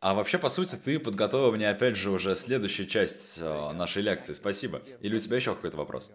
[0.00, 4.32] а вообще, по сути, ты подготовил мне, опять же, уже следующую часть э, нашей лекции.
[4.32, 4.82] Спасибо.
[5.00, 6.10] Или у тебя еще какой-то вопрос?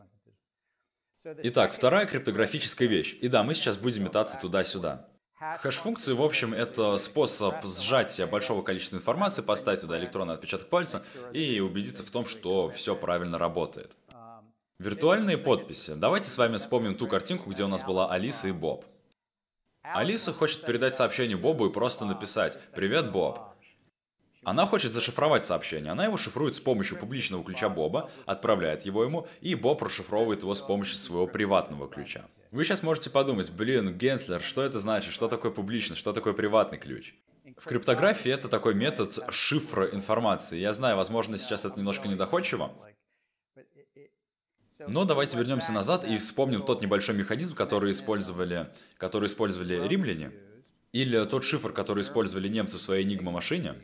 [1.24, 3.16] Итак, вторая криптографическая вещь.
[3.22, 5.08] И да, мы сейчас будем метаться туда-сюда.
[5.40, 11.62] Хэш-функции, в общем, это способ сжатия большого количества информации, поставить туда электронный отпечаток пальца и
[11.62, 13.96] убедиться в том, что все правильно работает.
[14.80, 15.96] Виртуальные подписи.
[15.96, 18.86] Давайте с вами вспомним ту картинку, где у нас была Алиса и Боб.
[19.82, 23.40] Алиса хочет передать сообщение Бобу и просто написать «Привет, Боб».
[24.44, 25.92] Она хочет зашифровать сообщение.
[25.92, 30.54] Она его шифрует с помощью публичного ключа Боба, отправляет его ему, и Боб расшифровывает его
[30.54, 32.26] с помощью своего приватного ключа.
[32.52, 35.12] Вы сейчас можете подумать, блин, Генслер, что это значит?
[35.12, 37.16] Что такое публичный, что такое приватный ключ?
[37.58, 40.60] В криптографии это такой метод шифра информации.
[40.60, 42.72] Я знаю, возможно, сейчас это немножко недоходчиво,
[44.88, 50.32] но давайте вернемся назад и вспомним тот небольшой механизм, который использовали, который использовали римляне,
[50.94, 53.76] или тот шифр, который использовали немцы в своей Enigma-машине.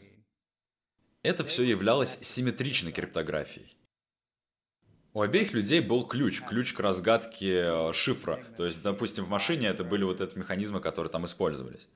[1.22, 3.76] Это все являлось симметричной криптографией.
[5.14, 8.44] У обеих людей был ключ, ключ к разгадке э, шифра.
[8.58, 11.88] То есть, допустим, в машине это были вот эти механизмы, которые там использовались.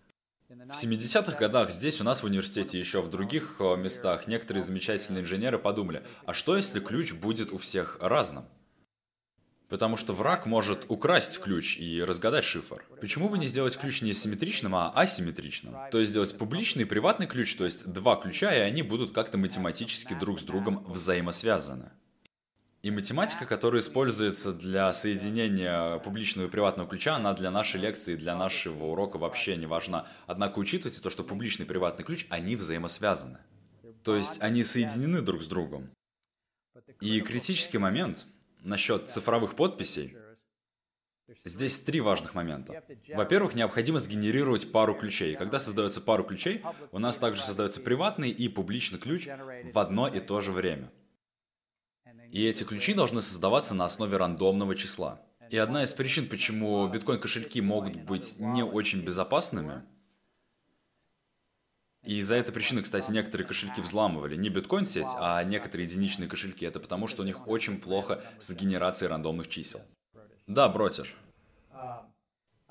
[0.48, 5.24] В 70-х годах здесь у нас в университете, еще в других э, местах, некоторые замечательные
[5.24, 8.46] инженеры подумали, а что если ключ будет у всех разным?
[9.70, 12.86] Потому что враг может украсть ключ и разгадать шифр.
[13.02, 15.76] Почему бы не сделать ключ не симметричным, а асимметричным?
[15.92, 19.38] То есть сделать публичный и приватный ключ, то есть два ключа, и они будут как-то
[19.38, 21.92] математически друг с другом взаимосвязаны.
[22.82, 28.36] И математика, которая используется для соединения публичного и приватного ключа, она для нашей лекции, для
[28.36, 30.08] нашего урока вообще не важна.
[30.28, 33.40] Однако учитывайте то, что публичный и приватный ключ, они взаимосвязаны.
[34.04, 35.90] То есть они соединены друг с другом.
[37.02, 38.26] И критический момент—
[38.68, 40.16] насчет цифровых подписей,
[41.44, 42.82] Здесь три важных момента.
[43.10, 45.36] Во-первых, необходимо сгенерировать пару ключей.
[45.36, 46.64] Когда создается пару ключей,
[46.94, 50.90] у нас также создается приватный и публичный ключ в одно и то же время.
[52.32, 55.22] И эти ключи должны создаваться на основе рандомного числа.
[55.50, 59.84] И одна из причин, почему биткоин-кошельки могут быть не очень безопасными,
[62.08, 64.38] и из-за этой причины, кстати, некоторые кошельки взламывали.
[64.38, 66.66] Не биткоин-сеть, а некоторые единичные кошельки.
[66.66, 69.82] Это потому, что у них очень плохо с генерацией рандомных чисел.
[70.48, 71.14] Да, бротер.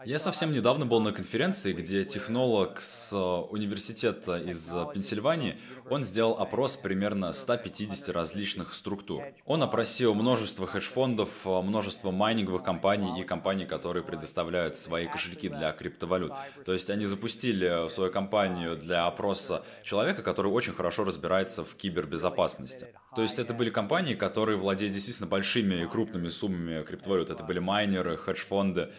[0.05, 6.34] Я совсем недавно был на конференции, где технолог с э, университета из Пенсильвании, он сделал
[6.34, 9.24] опрос примерно 150 различных структур.
[9.47, 15.72] Он опросил множество хедж-фондов, э, множество майнинговых компаний и компаний, которые предоставляют свои кошельки для
[15.72, 16.34] криптовалют.
[16.66, 22.88] То есть они запустили свою компанию для опроса человека, который очень хорошо разбирается в кибербезопасности.
[23.16, 27.30] То есть это были компании, которые владеют действительно большими и крупными суммами криптовалют.
[27.30, 28.92] Это были майнеры, хедж-фонды,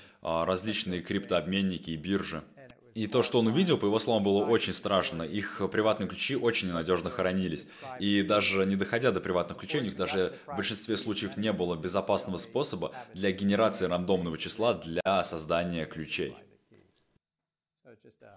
[0.46, 2.44] различные криптообменники и биржи.
[2.96, 5.22] И то, что он увидел, по его словам, было очень страшно.
[5.22, 7.68] Их приватные ключи очень ненадежно хранились.
[8.00, 11.76] И даже не доходя до приватных ключей, у них даже в большинстве случаев не было
[11.76, 16.34] безопасного способа для генерации рандомного числа для создания ключей.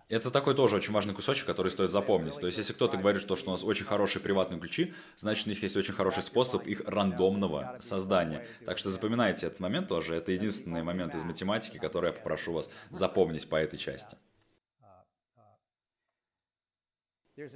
[0.09, 2.39] Это такой тоже очень важный кусочек, который стоит запомнить.
[2.39, 5.51] То есть, если кто-то говорит, что, что у нас очень хорошие приватные ключи, значит, у
[5.51, 8.47] них есть очень хороший способ их рандомного создания.
[8.65, 10.15] Так что запоминайте этот момент тоже.
[10.15, 14.17] Это единственный момент из математики, который я попрошу вас запомнить по этой части.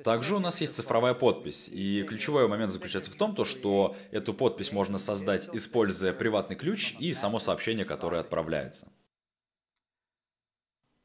[0.03, 4.33] Также у нас есть цифровая подпись, и ключевой момент заключается в том, то, что эту
[4.33, 8.89] подпись можно создать, используя приватный ключ и само сообщение, которое отправляется.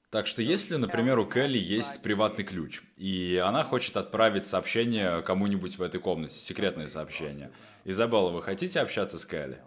[0.10, 5.78] Так что если, например, у Келли есть приватный ключ, и она хочет отправить сообщение кому-нибудь
[5.78, 7.52] в этой комнате, секретное сообщение.
[7.86, 9.62] Изабелла, вы хотите общаться с Келли?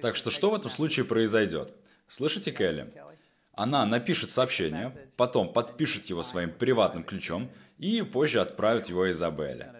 [0.00, 1.72] Так что что в этом случае произойдет?
[2.08, 2.92] Слышите, Келли?
[3.52, 9.72] Она напишет сообщение, потом подпишет его своим приватным ключом и позже отправит его Изабелле.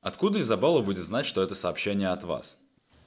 [0.00, 2.58] Откуда Изабелла будет знать, что это сообщение от вас?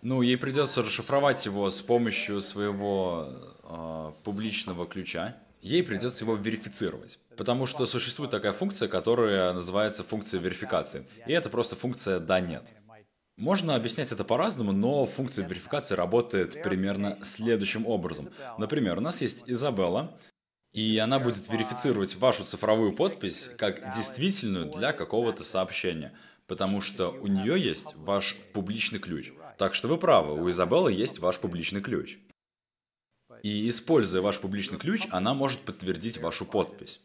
[0.01, 3.27] Ну, ей придется расшифровать его с помощью своего
[3.63, 5.35] э, публичного ключа.
[5.61, 7.19] Ей придется его верифицировать.
[7.35, 11.05] Потому что существует такая функция, которая называется функция верификации.
[11.25, 12.73] И это просто функция «да-нет».
[13.35, 18.29] Можно объяснять это по-разному, но функция верификации работает примерно следующим образом.
[18.57, 20.17] Например, у нас есть Изабелла,
[20.73, 26.13] и она будет верифицировать вашу цифровую подпись как действительную для какого-то сообщения,
[26.47, 29.31] потому что у нее есть ваш публичный ключ.
[29.59, 32.17] Так что вы правы, у Изабеллы есть ваш публичный ключ.
[33.43, 37.01] И используя ваш публичный ключ, она может подтвердить вашу подпись.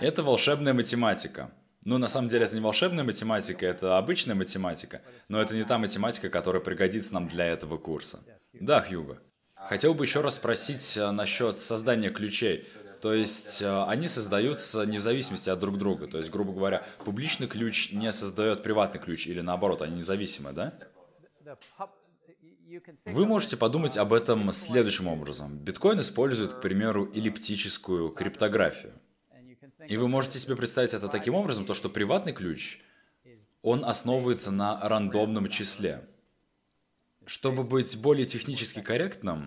[0.00, 1.52] Это волшебная математика.
[1.84, 5.76] Ну, на самом деле, это не волшебная математика, это обычная математика, но это не та
[5.76, 8.24] математика, которая пригодится нам для этого курса.
[8.54, 9.20] Да, Хьюго.
[9.54, 12.66] Хотел бы еще раз спросить э, насчет создания ключей.
[13.06, 16.08] То есть э, они создаются не в зависимости от друг друга.
[16.08, 20.76] То есть, грубо говоря, публичный ключ не создает приватный ключ, или наоборот, они независимы, да?
[23.04, 25.56] Вы можете подумать об этом следующим образом.
[25.56, 28.94] Биткоин использует, к примеру, эллиптическую криптографию.
[29.86, 32.80] И вы можете себе представить это таким образом, то что приватный ключ,
[33.62, 36.08] он основывается на рандомном числе.
[37.24, 39.46] Чтобы быть более технически корректным,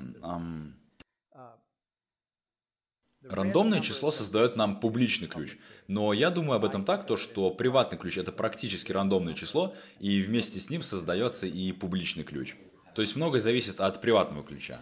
[3.29, 5.57] рандомное число создает нам публичный ключ.
[5.87, 10.21] Но я думаю об этом так, то что приватный ключ это практически рандомное число, и
[10.21, 12.55] вместе с ним создается и публичный ключ.
[12.95, 14.79] То есть многое зависит от приватного ключа.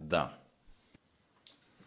[0.00, 0.36] Да.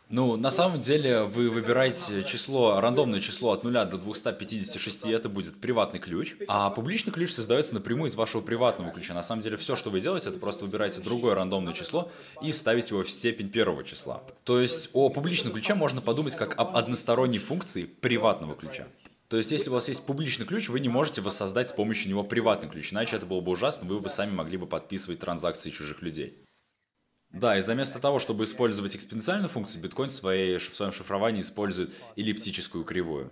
[0.10, 5.60] Ну, на самом деле, вы выбираете число, рандомное число от 0 до 256, это будет
[5.60, 9.14] приватный ключ, а публичный ключ создается напрямую из вашего приватного ключа.
[9.14, 12.10] На самом деле, все, что вы делаете, это просто выбираете другое рандомное число
[12.42, 14.24] и ставите его в степень первого числа.
[14.46, 18.88] То есть о публичном ключе можно подумать как об односторонней функции приватного ключа.
[19.28, 22.24] То есть, если у вас есть публичный ключ, вы не можете воссоздать с помощью него
[22.24, 26.02] приватный ключ, иначе это было бы ужасно, вы бы сами могли бы подписывать транзакции чужих
[26.02, 26.38] людей.
[27.32, 31.94] Да, и заместо того, чтобы использовать экспоненциальную функцию, биткоин в, своей, в своем шифровании использует
[32.16, 33.32] эллиптическую кривую.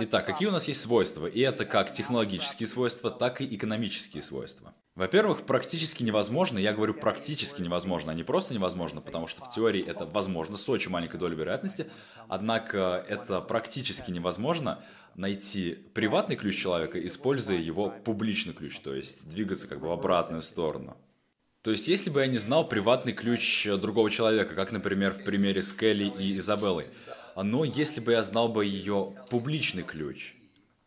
[0.00, 1.26] Итак, какие у нас есть свойства?
[1.26, 4.74] И это как технологические свойства, так и экономические свойства.
[4.94, 9.82] Во-первых, практически невозможно, я говорю практически невозможно, а не просто невозможно, потому что в теории
[9.82, 11.86] это возможно с очень маленькой долей вероятности,
[12.28, 14.84] однако это практически невозможно
[15.14, 20.42] найти приватный ключ человека, используя его публичный ключ, то есть двигаться как бы в обратную
[20.42, 20.98] сторону.
[21.62, 25.62] То есть, если бы я не знал приватный ключ другого человека, как, например, в примере
[25.62, 26.88] с Келли и Изабеллой,
[27.36, 30.34] но если бы я знал бы ее публичный ключ,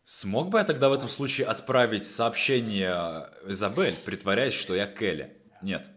[0.04, 5.34] смог бы я тогда в этом случае отправить сообщение Изабель, притворяясь, что я Келли?
[5.62, 5.90] Нет.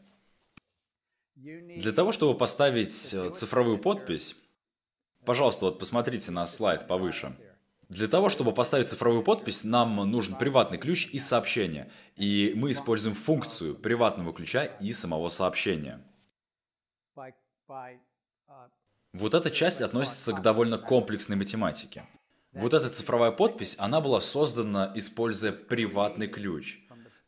[1.36, 4.38] Для того, чтобы поставить цифровую подпись,
[5.26, 7.36] пожалуйста, вот посмотрите на слайд повыше–
[7.90, 11.92] для того, чтобы поставить цифровую подпись, нам нужен приватный ключ и сообщение.
[12.16, 16.00] И мы используем функцию приватного ключа и самого сообщения.
[19.14, 22.06] Вот эта часть относится к довольно комплексной математике.
[22.52, 26.80] Вот эта цифровая подпись, она была создана, используя приватный ключ.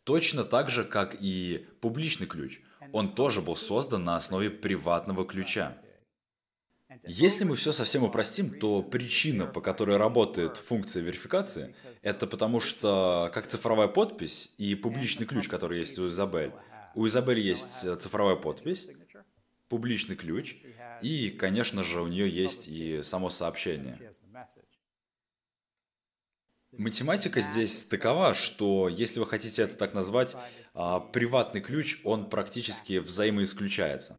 [0.03, 2.61] Точно так же, как и публичный ключ.
[2.91, 5.77] Он тоже был создан на основе приватного ключа.
[7.03, 13.31] Если мы все совсем упростим, то причина, по которой работает функция верификации, это потому что
[13.33, 16.51] как цифровая подпись и публичный ключ, который есть у Изабель.
[16.93, 18.87] У Изабель есть цифровая подпись,
[19.67, 20.57] публичный ключ,
[21.01, 23.97] и, конечно же, у нее есть и само сообщение.
[26.77, 30.37] Математика здесь такова, что если вы хотите это так назвать,
[30.73, 34.17] а, приватный ключ, он практически взаимоисключается.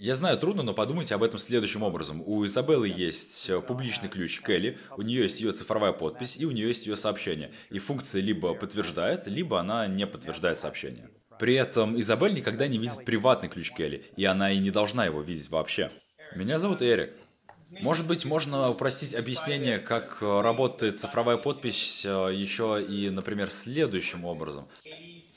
[0.00, 2.22] Я знаю, трудно, но подумайте об этом следующим образом.
[2.24, 6.50] У Изабеллы есть э, публичный ключ Келли, у нее есть ее цифровая подпись, и у
[6.50, 7.52] нее есть ее сообщение.
[7.70, 11.08] И функция либо подтверждает, либо она не подтверждает сообщение.
[11.38, 15.20] При этом Изабель никогда не видит приватный ключ Келли, и она и не должна его
[15.20, 15.90] видеть вообще.
[16.34, 17.12] Меня зовут Эрик.
[17.70, 24.24] Может быть, можно упростить объяснение, как э, работает цифровая подпись э, еще и, например, следующим
[24.24, 24.68] образом.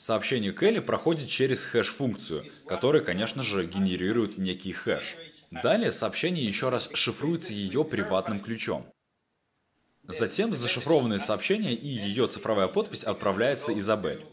[0.00, 5.04] Сообщение Келли проходит через хэш-функцию, которая, конечно же, генерирует некий хэш.
[5.50, 8.90] Далее сообщение еще раз шифруется ее приватным ключом.
[10.04, 14.24] Затем зашифрованное сообщение и ее цифровая подпись отправляется Изабель.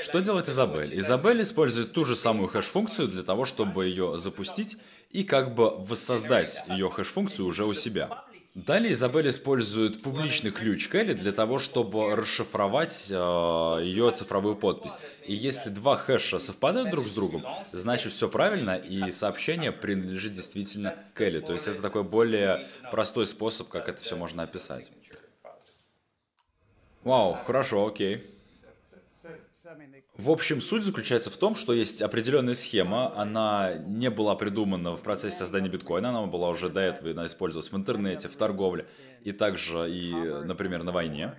[0.00, 0.98] Что делает Изабель?
[0.98, 4.78] Изабель использует ту же самую хэш-функцию для того, чтобы ее запустить
[5.10, 8.24] и как бы воссоздать ее хэш-функцию уже у себя.
[8.66, 14.92] Далее Изабель использует публичный ключ Келли для того, чтобы расшифровать э, ее цифровую подпись.
[15.26, 17.42] И если два хэша совпадают друг с другом,
[17.72, 21.40] значит все правильно, и сообщение принадлежит действительно Келли.
[21.40, 24.90] То есть это такой более простой способ, как это все можно описать.
[27.02, 28.39] Вау, хорошо, окей.
[30.20, 35.00] В общем, суть заключается в том, что есть определенная схема, она не была придумана в
[35.00, 38.86] процессе создания биткоина, она была уже до этого, использовалась в интернете, в торговле
[39.24, 40.12] и также и,
[40.44, 41.38] например, на войне.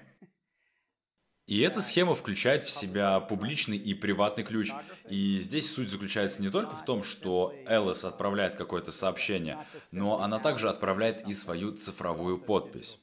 [1.45, 4.71] И эта схема включает в себя публичный и приватный ключ.
[5.07, 9.59] И здесь суть заключается не только в том, что Элис отправляет какое-то сообщение,
[9.91, 12.97] но она также отправляет и свою цифровую подпись.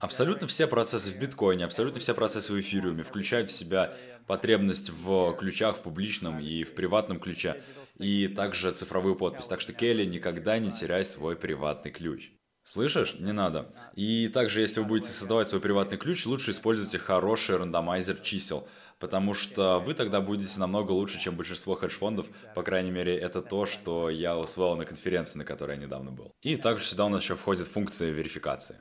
[0.00, 3.94] Абсолютно все процессы в биткоине, абсолютно все процессы в эфириуме включают в себя
[4.26, 7.62] потребность в ключах в публичном и в приватном ключе,
[7.98, 9.46] и также цифровую подпись.
[9.46, 12.32] Так что, Келли, никогда не теряй свой приватный ключ.
[12.64, 13.16] Слышишь?
[13.18, 13.74] Не надо.
[13.94, 18.66] И также, если вы будете создавать свой приватный ключ, лучше используйте хороший рандомайзер чисел,
[18.98, 22.26] потому что вы тогда будете намного лучше, чем большинство хедж-фондов.
[22.54, 26.32] По крайней мере, это то, что я усвоил на конференции, на которой я недавно был.
[26.40, 28.76] И также сюда у нас еще входит функция верификации.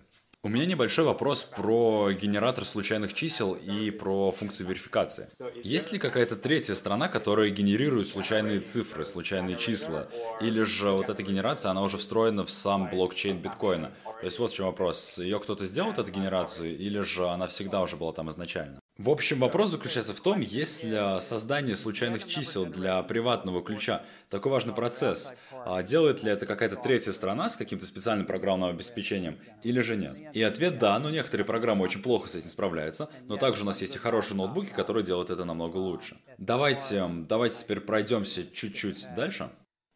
[0.45, 5.29] У меня небольшой вопрос про генератор случайных чисел и про функцию верификации.
[5.63, 10.09] Есть ли какая-то третья страна, которая генерирует случайные цифры, случайные числа?
[10.41, 13.93] Или же вот эта генерация, она уже встроена в сам блокчейн биткоина?
[14.03, 15.17] То есть вот в чем вопрос.
[15.17, 18.82] Ее кто-то сделал, эту генерацию, или же она всегда уже была там изначально?
[19.03, 24.53] В общем, вопрос заключается в том, есть ли создание случайных чисел для приватного ключа такой
[24.53, 25.35] важный процесс.
[25.65, 30.33] А делает ли это какая-то третья страна с каким-то специальным программным обеспечением, или же нет?
[30.33, 33.81] И ответ да, но некоторые программы очень плохо с этим справляются, но также у нас
[33.81, 36.15] есть и хорошие ноутбуки, которые делают это намного лучше.
[36.37, 39.49] Давайте, давайте теперь пройдемся чуть-чуть дальше.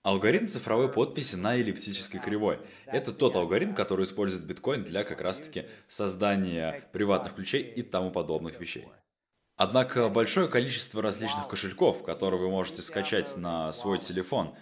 [0.04, 2.60] Алгоритм цифровой подписи на эллиптической кривой.
[2.86, 8.60] Это тот алгоритм, который использует биткоин для как раз-таки создания приватных ключей и тому подобных
[8.60, 8.88] вещей.
[9.58, 14.56] Однако большое количество различных кошельков, которые вы можете скачать на свой телефон,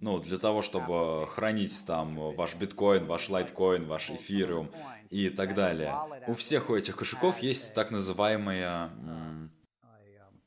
[0.00, 4.70] ну, для того, чтобы хранить там ваш биткоин, ваш лайткоин, ваш эфириум
[5.10, 5.94] и так далее.
[6.26, 8.90] У всех у этих кошельков есть так называемая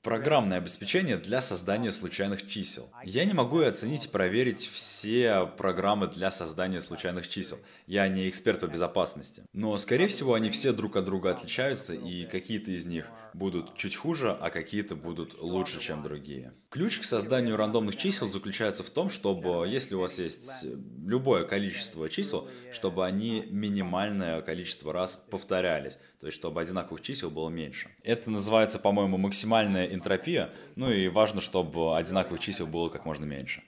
[0.01, 2.89] программное обеспечение для создания случайных чисел.
[3.03, 7.59] Я не могу оценить и проверить все программы для создания случайных чисел.
[7.85, 9.43] Я не эксперт по безопасности.
[9.53, 13.95] Но, скорее всего, они все друг от друга отличаются, и какие-то из них будут чуть
[13.95, 16.53] хуже, а какие-то будут лучше, чем другие.
[16.69, 20.65] Ключ к созданию рандомных чисел заключается в том, чтобы, если у вас есть
[21.05, 25.99] любое количество чисел, чтобы они минимальное количество раз повторялись.
[26.19, 27.89] То есть, чтобы одинаковых чисел было меньше.
[28.03, 30.53] Это называется, по-моему, максимальная энтропия.
[30.75, 33.63] Ну и важно, чтобы одинаковых чисел было как можно меньше.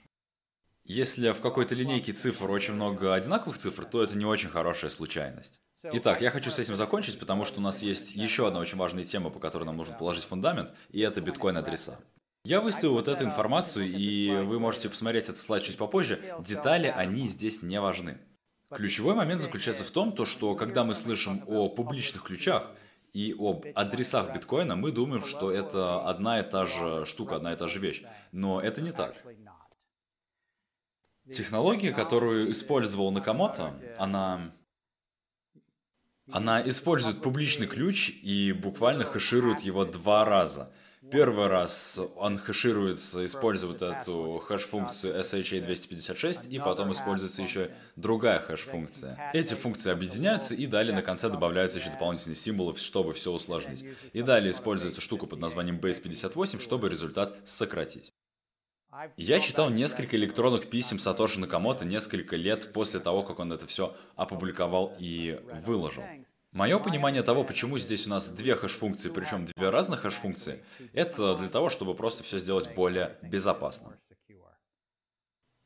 [0.85, 5.61] Если в какой-то линейке цифр очень много одинаковых цифр, то это не очень хорошая случайность.
[5.83, 9.03] Итак, я хочу с этим закончить, потому что у нас есть еще одна очень важная
[9.03, 11.99] тема, по которой нам нужно положить фундамент, и это биткоин-адреса.
[12.45, 16.19] Я выставил вот эту информацию, и вы можете посмотреть этот слайд чуть попозже.
[16.39, 18.17] Детали, они здесь не важны.
[18.69, 22.71] Ключевой момент заключается в том, то, что когда мы слышим о публичных ключах
[23.13, 27.55] и об адресах биткоина, мы думаем, что это одна и та же штука, одна и
[27.55, 28.03] та же вещь.
[28.31, 29.15] Но это не так.
[31.31, 34.43] Технология, которую использовал Накамото, она...
[36.31, 40.71] Она использует публичный ключ и буквально хэширует его два раза–
[41.11, 49.31] Первый раз он хэшируется, использует эту хэш-функцию SHA-256, и потом используется еще другая хэш-функция.
[49.33, 53.83] Эти функции объединяются, и далее на конце добавляются еще дополнительные символы, чтобы все усложнить.
[54.13, 58.13] И далее используется штука под названием Base58, чтобы результат сократить.
[59.17, 63.95] Я читал несколько электронных писем Сатоши Накамото несколько лет после того, как он это все
[64.15, 66.03] опубликовал и выложил.
[66.51, 70.63] Мое понимание того, почему здесь у нас две хэш-функции, причем две разных хэш-функции,
[70.93, 73.97] это для того, чтобы просто все сделать более безопасно.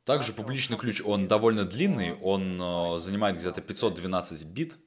[0.06, 4.78] Также публичный ключ, он довольно длинный, он э, занимает где-то 512 бит,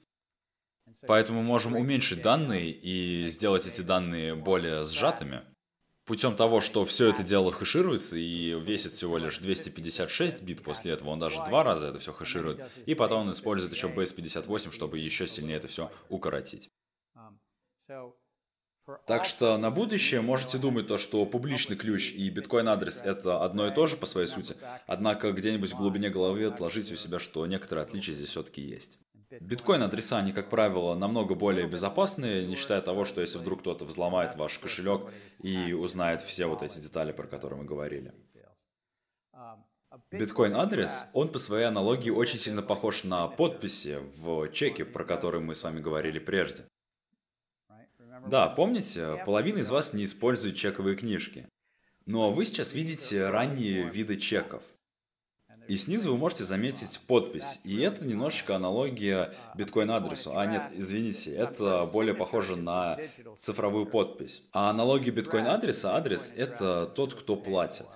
[1.07, 5.43] поэтому мы можем уменьшить данные и сделать эти данные более сжатыми
[6.11, 11.11] путем того, что все это дело хэшируется и весит всего лишь 256 бит после этого,
[11.11, 15.29] он даже два раза это все хэширует, и потом он использует еще base58, чтобы еще
[15.29, 16.69] сильнее это все укоротить.
[19.07, 23.73] Так что на будущее можете думать то, что публичный ключ и биткоин-адрес это одно и
[23.73, 24.57] то же по своей сути,
[24.89, 28.99] однако где-нибудь в глубине головы отложите у себя, что некоторые отличия здесь все-таки есть.
[29.39, 34.37] Биткоин-адреса, они, как правило, намного более безопасные, не считая того, что если вдруг кто-то взломает
[34.37, 35.13] ваш кошелек
[35.43, 38.13] и узнает все вот эти детали, про которые мы говорили.
[40.11, 45.55] Биткоин-адрес, он по своей аналогии очень сильно похож на подписи в чеке, про которые мы
[45.55, 46.65] с вами говорили прежде.
[48.27, 51.49] Да, помните, половина из вас не использует чековые книжки.
[52.07, 54.63] Но вы сейчас видите ранние виды чеков–
[55.71, 57.61] И снизу вы можете заметить подпись.
[57.63, 60.37] И это немножечко аналогия биткоин-адресу.
[60.37, 62.99] А нет, извините, это более похоже на
[63.39, 64.43] цифровую подпись.
[64.51, 67.87] А аналогия биткоин-адреса, адрес— это тот, кто платит.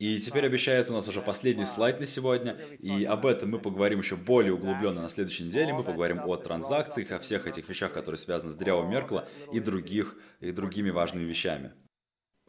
[0.00, 4.00] И теперь обещает у нас уже последний слайд на сегодня, и об этом мы поговорим
[4.00, 5.72] еще более углубленно на следующей неделе.
[5.72, 10.16] Мы поговорим о транзакциях, о всех этих вещах, которые связаны с древом Меркла и других,
[10.40, 11.72] и другими важными вещами.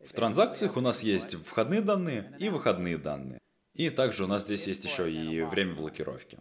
[0.04, 3.38] В транзакциях у нас есть входные данные и выходные данные.
[3.74, 6.40] И также у нас здесь есть еще и время блокировки.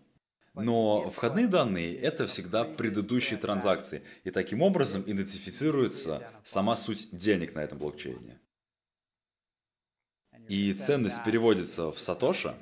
[0.55, 7.61] Но входные данные— это всегда предыдущие транзакции, и таким образом идентифицируется сама суть денег на
[7.61, 8.39] этом блокчейне
[10.49, 12.55] и ценность переводится в сатоши,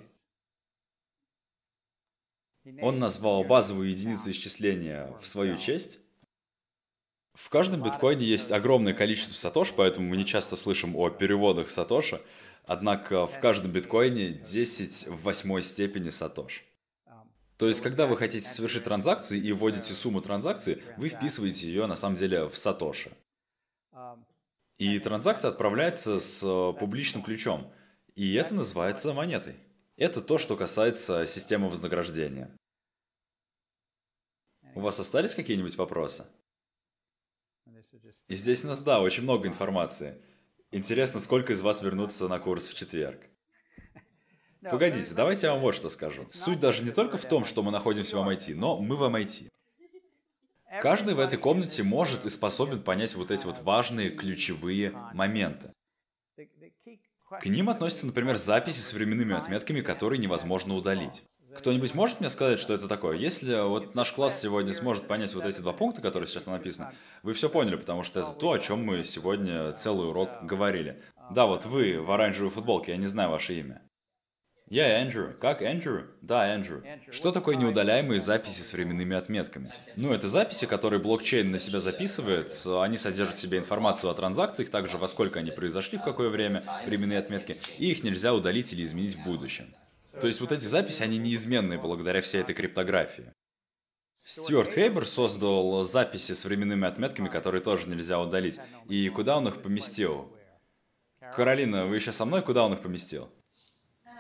[2.81, 5.99] он назвал базовую единицу исчисления в свою честь.
[7.35, 12.21] В каждом биткоине есть огромное количество сатош, поэтому мы не часто слышим о переводах сатоши.
[12.67, 16.65] Однако в каждом биткоине 10 в восьмой степени сатош.
[17.57, 21.97] То есть, когда вы хотите совершить транзакцию и вводите сумму транзакции, вы вписываете ее на
[21.97, 23.11] самом деле в сатоши.
[24.79, 27.71] И транзакция отправляется с э, публичным ключом.
[28.15, 29.57] И это называется монетой.
[29.97, 32.51] Это то, что касается системы вознаграждения.
[34.75, 36.25] У вас остались какие-нибудь вопросы?
[38.29, 40.17] И здесь у нас, да, очень много информации.
[40.73, 43.21] Интересно, сколько из вас вернутся на курс в четверг?
[44.63, 46.27] Погодите, давайте я вам вот что скажу.
[46.33, 49.49] Суть даже не только в том, что мы находимся в MIT, но мы в MIT.
[50.81, 55.73] Каждый в этой комнате может и способен понять вот эти вот важные ключевые моменты.
[57.41, 61.25] К ним относятся, например, записи с временными отметками, которые невозможно удалить.
[61.57, 63.17] Кто-нибудь может мне сказать, что это такое?
[63.17, 66.89] Если вот наш класс сегодня сможет понять вот эти два пункта, которые сейчас написаны,
[67.23, 71.03] вы все поняли, потому что это то, о чем мы сегодня целый урок говорили.
[71.31, 73.83] Да, вот вы в оранжевой футболке, я не знаю ваше имя.
[74.69, 75.37] Я Эндрю.
[75.41, 76.07] Как Эндрю?
[76.21, 76.85] Да, Эндрю.
[77.11, 79.73] Что такое неудаляемые записи с временными отметками?
[79.97, 82.53] Ну, это записи, которые блокчейн на себя записывает.
[82.67, 86.63] Они содержат в себе информацию о транзакциях, также во сколько они произошли, в какое время,
[86.87, 89.75] временные отметки, и их нельзя удалить или изменить в будущем.
[90.21, 93.33] То есть вот эти записи, они неизменные благодаря всей этой криптографии.
[94.25, 98.61] Стюарт Хейбер создал записи с временными отметками, которые тоже нельзя удалить.
[98.89, 100.33] И куда он их поместил?
[101.35, 102.43] Каролина, вы еще со мной?
[102.43, 103.29] Куда он их поместил?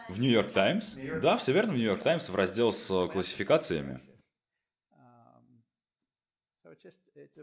[0.09, 0.97] В Нью-Йорк Таймс?
[1.23, 4.01] Да, все верно, в Нью-Йорк Таймс, в раздел с классификациями.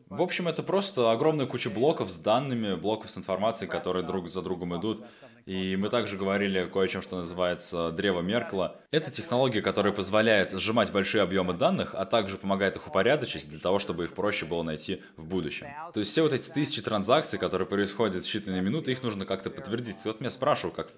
[0.07, 4.41] В общем, это просто огромная куча блоков с данными, блоков с информацией, которые друг за
[4.41, 5.05] другом идут.
[5.47, 8.75] И мы также говорили кое о чем, что называется древо Меркла.
[8.91, 13.79] Это технология, которая позволяет сжимать большие объемы данных, а также помогает их упорядочить для того,
[13.79, 15.67] чтобы их проще было найти в будущем.
[15.93, 19.49] То есть все вот эти тысячи транзакций, которые происходят в считанные минуты, их нужно как-то
[19.49, 20.03] подтвердить.
[20.03, 20.89] Вот меня спрашивал, как,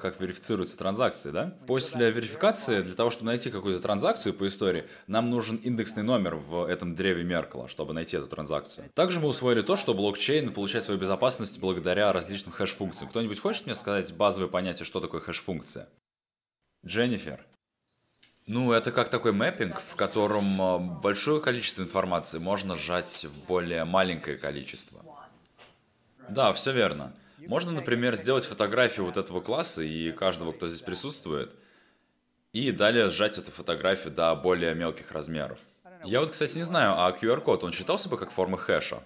[0.00, 1.54] как верифицируются транзакции, да?
[1.66, 6.64] После верификации, для того, чтобы найти какую-то транзакцию по истории, нам нужен индексный номер в
[6.64, 8.88] этом древе Меркла, чтобы найти эту транзакцию.
[8.94, 13.10] Также мы усвоили то, что блокчейн получает свою безопасность благодаря различным хэш-функциям.
[13.10, 15.88] Кто-нибудь хочет мне сказать базовое понятие, что такое хэш-функция?
[16.84, 17.44] Дженнифер.
[18.46, 23.84] Ну, это как такой мэппинг, в котором а, большое количество информации можно сжать в более
[23.84, 25.04] маленькое количество.
[26.28, 27.12] Да, все верно.
[27.38, 31.54] Можно, например, сделать фотографию вот этого класса и каждого, кто здесь присутствует,
[32.52, 35.58] и далее сжать эту фотографию до более мелких размеров.
[36.04, 39.02] Я вот, кстати, не знаю, а QR-код, он считался бы как форма хэша?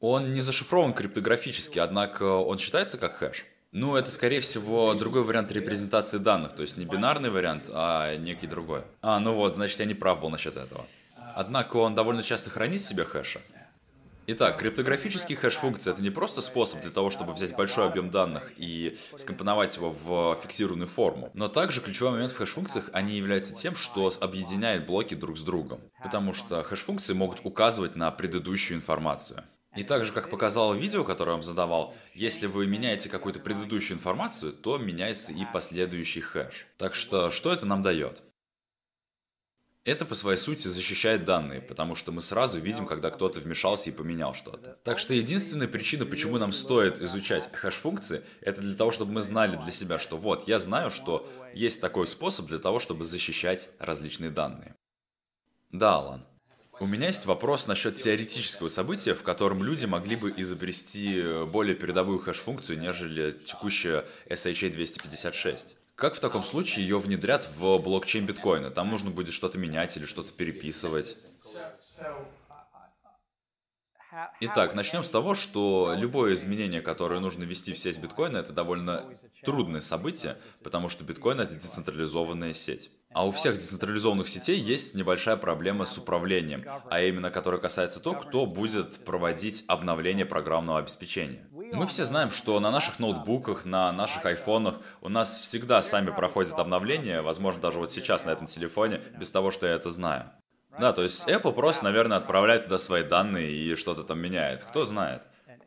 [0.00, 3.44] Он не зашифрован криптографически, однако он считается как хэш.
[3.72, 8.46] Ну, это, скорее всего, другой вариант репрезентации данных, то есть не бинарный вариант, а некий
[8.46, 8.82] другой.
[9.02, 10.86] А, ну вот, значит, я не прав был насчет этого.
[11.34, 13.40] Однако он довольно часто хранит в себе хэши.
[14.28, 18.96] Итак, криптографический хэш-функция— это не просто способ для того, чтобы взять большой объем данных и
[19.16, 24.10] скомпоновать его в фиксированную форму, но также ключевой момент в хэш-функциях, они являются тем, что
[24.20, 29.44] объединяет блоки друг с другом, потому что хэш-функции могут указывать на предыдущую информацию.
[29.76, 34.52] И также, как показало видео, которое я вам задавал, если вы меняете какую-то предыдущую информацию,
[34.52, 36.66] то меняется и последующий хэш.
[36.78, 38.22] Так что, что это нам дает?
[39.84, 43.92] Это по своей сути защищает данные, потому что мы сразу видим, когда кто-то вмешался и
[43.92, 44.80] поменял что-то.
[44.82, 49.56] Так что единственная причина, почему нам стоит изучать хэш-функции, это для того, чтобы мы знали
[49.56, 54.30] для себя, что вот, я знаю, что есть такой способ для того, чтобы защищать различные
[54.30, 54.74] данные.
[55.70, 56.26] Да, Алан.
[56.78, 62.18] У меня есть вопрос насчет теоретического события, в котором люди могли бы изобрести более передовую
[62.18, 65.74] хэш-функцию, нежели текущая SHA-256.
[65.94, 68.70] Как в таком случае ее внедрят в блокчейн биткоина?
[68.70, 71.16] Там нужно будет что-то менять или что-то переписывать.
[74.40, 79.04] Итак, начнем с того, что любое изменение, которое нужно ввести в сеть биткоина, это довольно
[79.42, 82.90] трудное событие, потому что биткоин— это децентрализованная сеть.
[83.16, 88.16] А у всех децентрализованных сетей есть небольшая проблема с управлением, а именно которая касается того,
[88.20, 91.48] кто будет проводить обновление программного обеспечения.
[91.50, 96.58] Мы все знаем, что на наших ноутбуках, на наших айфонах у нас всегда сами проходят
[96.58, 100.30] обновления, возможно, даже вот сейчас на этом телефоне, без того, что я это знаю.
[100.78, 104.62] Да, то есть Apple просто, наверное, отправляет туда свои данные и что-то там меняет.
[104.64, 105.22] Кто знает.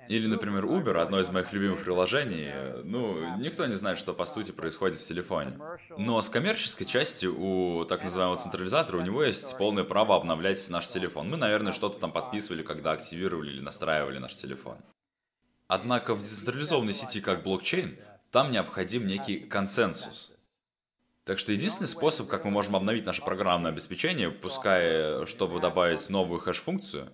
[0.10, 2.52] Или, например, Uber, одно из моих любимых приложений,
[2.84, 5.54] ну, никто не знает, что по сути происходит в телефоне.
[6.00, 10.88] Но с коммерческой части у так называемого централизатора у него есть полное право обновлять наш
[10.88, 11.30] телефон.
[11.30, 14.78] Мы, наверное, что-то там подписывали, когда активировали или настраивали наш телефон.
[15.68, 17.96] Однако в децентрализованной сети, как блокчейн,
[18.32, 20.32] там необходим некий консенсус.
[21.24, 26.40] Так что единственный способ, как мы можем обновить наше программное обеспечение, пускай чтобы добавить новую
[26.40, 27.14] хэш-функцию,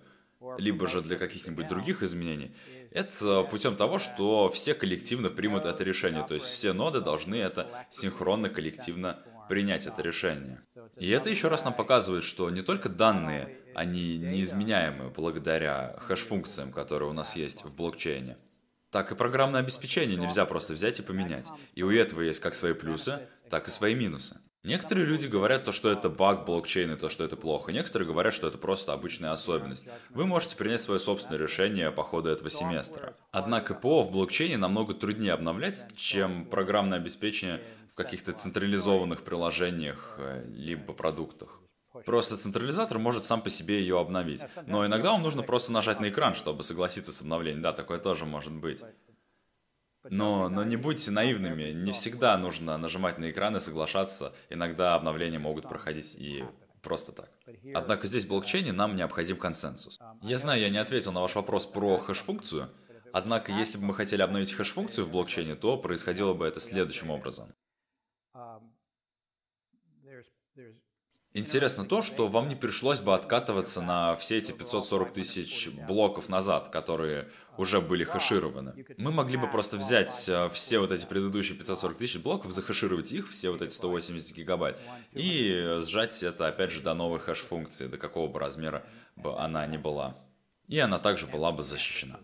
[0.58, 2.52] либо же для каких-нибудь других изменений,
[2.92, 6.24] это путем того, что все коллективно примут это решение.
[6.26, 9.18] То есть все ноды должны это синхронно, коллективно
[9.48, 10.60] принять это решение.
[10.98, 17.10] И это еще раз нам показывает, что не только данные, они неизменяемы благодаря хэш-функциям, которые
[17.10, 18.36] у нас есть в блокчейне,
[18.90, 21.48] так и программное обеспечение нельзя просто взять и поменять.
[21.74, 24.40] И у этого есть как свои плюсы, так и свои минусы.
[24.66, 27.70] Некоторые люди говорят то, что это баг блокчейна, то, что это плохо.
[27.70, 29.86] Некоторые говорят, что это просто обычная особенность.
[30.10, 33.14] Вы можете принять свое собственное решение по ходу этого семестра.
[33.30, 40.44] Однако ПО в блокчейне намного труднее обновлять, чем программное обеспечение в каких-то централизованных приложениях э,
[40.48, 41.60] либо продуктах.
[42.04, 44.42] Просто централизатор может сам по себе ее обновить.
[44.66, 47.62] Но иногда вам нужно просто нажать на экран, чтобы согласиться с обновлением.
[47.62, 48.82] Да, такое тоже может быть.
[50.10, 54.32] Но, но не будьте наивными, не всегда нужно нажимать на экран и соглашаться.
[54.50, 56.44] Иногда обновления могут проходить и
[56.82, 57.30] просто так.
[57.74, 59.98] Однако здесь в блокчейне нам необходим консенсус.
[60.22, 62.68] Я знаю, я не ответил на ваш вопрос про хэш-функцию,
[63.12, 67.52] однако если бы мы хотели обновить хэш-функцию в блокчейне, то происходило бы это следующим образом.
[71.38, 76.70] Интересно то, что вам не пришлось бы откатываться на все эти 540 тысяч блоков назад,
[76.70, 78.86] которые уже были хэшированы.
[78.96, 83.28] Мы могли бы просто взять э, все вот эти предыдущие 540 тысяч блоков, захешировать их,
[83.28, 84.80] все вот эти 180 гигабайт,
[85.12, 89.76] и сжать это, опять же, до новой хэш-функции, до какого бы размера бы она ни
[89.76, 90.16] была.
[90.68, 92.18] И она также была бы защищена.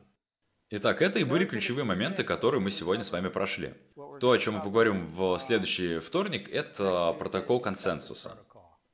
[0.70, 3.74] Итак, это и были ключевые моменты, которые мы сегодня с вами прошли.
[4.20, 8.38] То, о чем мы поговорим в следующий вторник, это протокол консенсуса.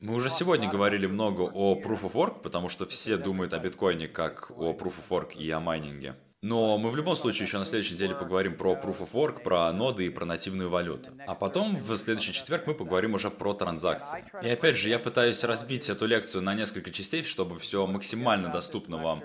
[0.00, 4.06] Мы уже сегодня говорили много о Proof of Work, потому что все думают о биткоине
[4.06, 6.14] как о Proof of Work и о майнинге.
[6.40, 9.72] Но мы в любом случае еще на следующей неделе поговорим про Proof of Work, про
[9.72, 11.10] ноды и про нативную валюту.
[11.26, 14.24] А потом в следующий четверг мы поговорим уже про транзакции.
[14.40, 18.98] И опять же, я пытаюсь разбить эту лекцию на несколько частей, чтобы все максимально доступно
[18.98, 19.24] вам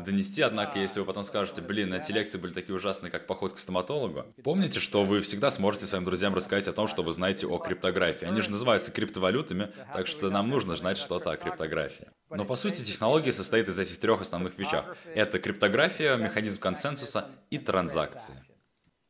[0.00, 3.58] донести, однако, если вы потом скажете, блин, эти лекции были такие ужасные, как поход к
[3.58, 7.58] стоматологу, помните, что вы всегда сможете своим друзьям рассказать о том, что вы знаете о
[7.58, 8.26] криптографии.
[8.26, 12.08] Они же называются криптовалютами, так что нам нужно знать что-то о криптографии.
[12.30, 14.96] Но по сути технология состоит из этих трех основных вещах.
[15.14, 18.34] Это криптография, механизм консенсуса и транзакции.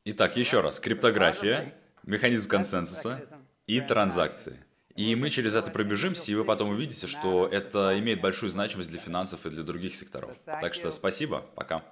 [0.05, 0.81] Итак, еще раз.
[0.81, 1.73] Криптография,
[2.05, 3.25] механизм консенсуса
[3.67, 4.57] и транзакции.
[4.97, 9.01] И мы через это пробежимся, и вы потом увидите, что это имеет большую значимость для
[9.01, 10.37] финансов и для других секторов.
[10.45, 11.85] Так что спасибо, пока.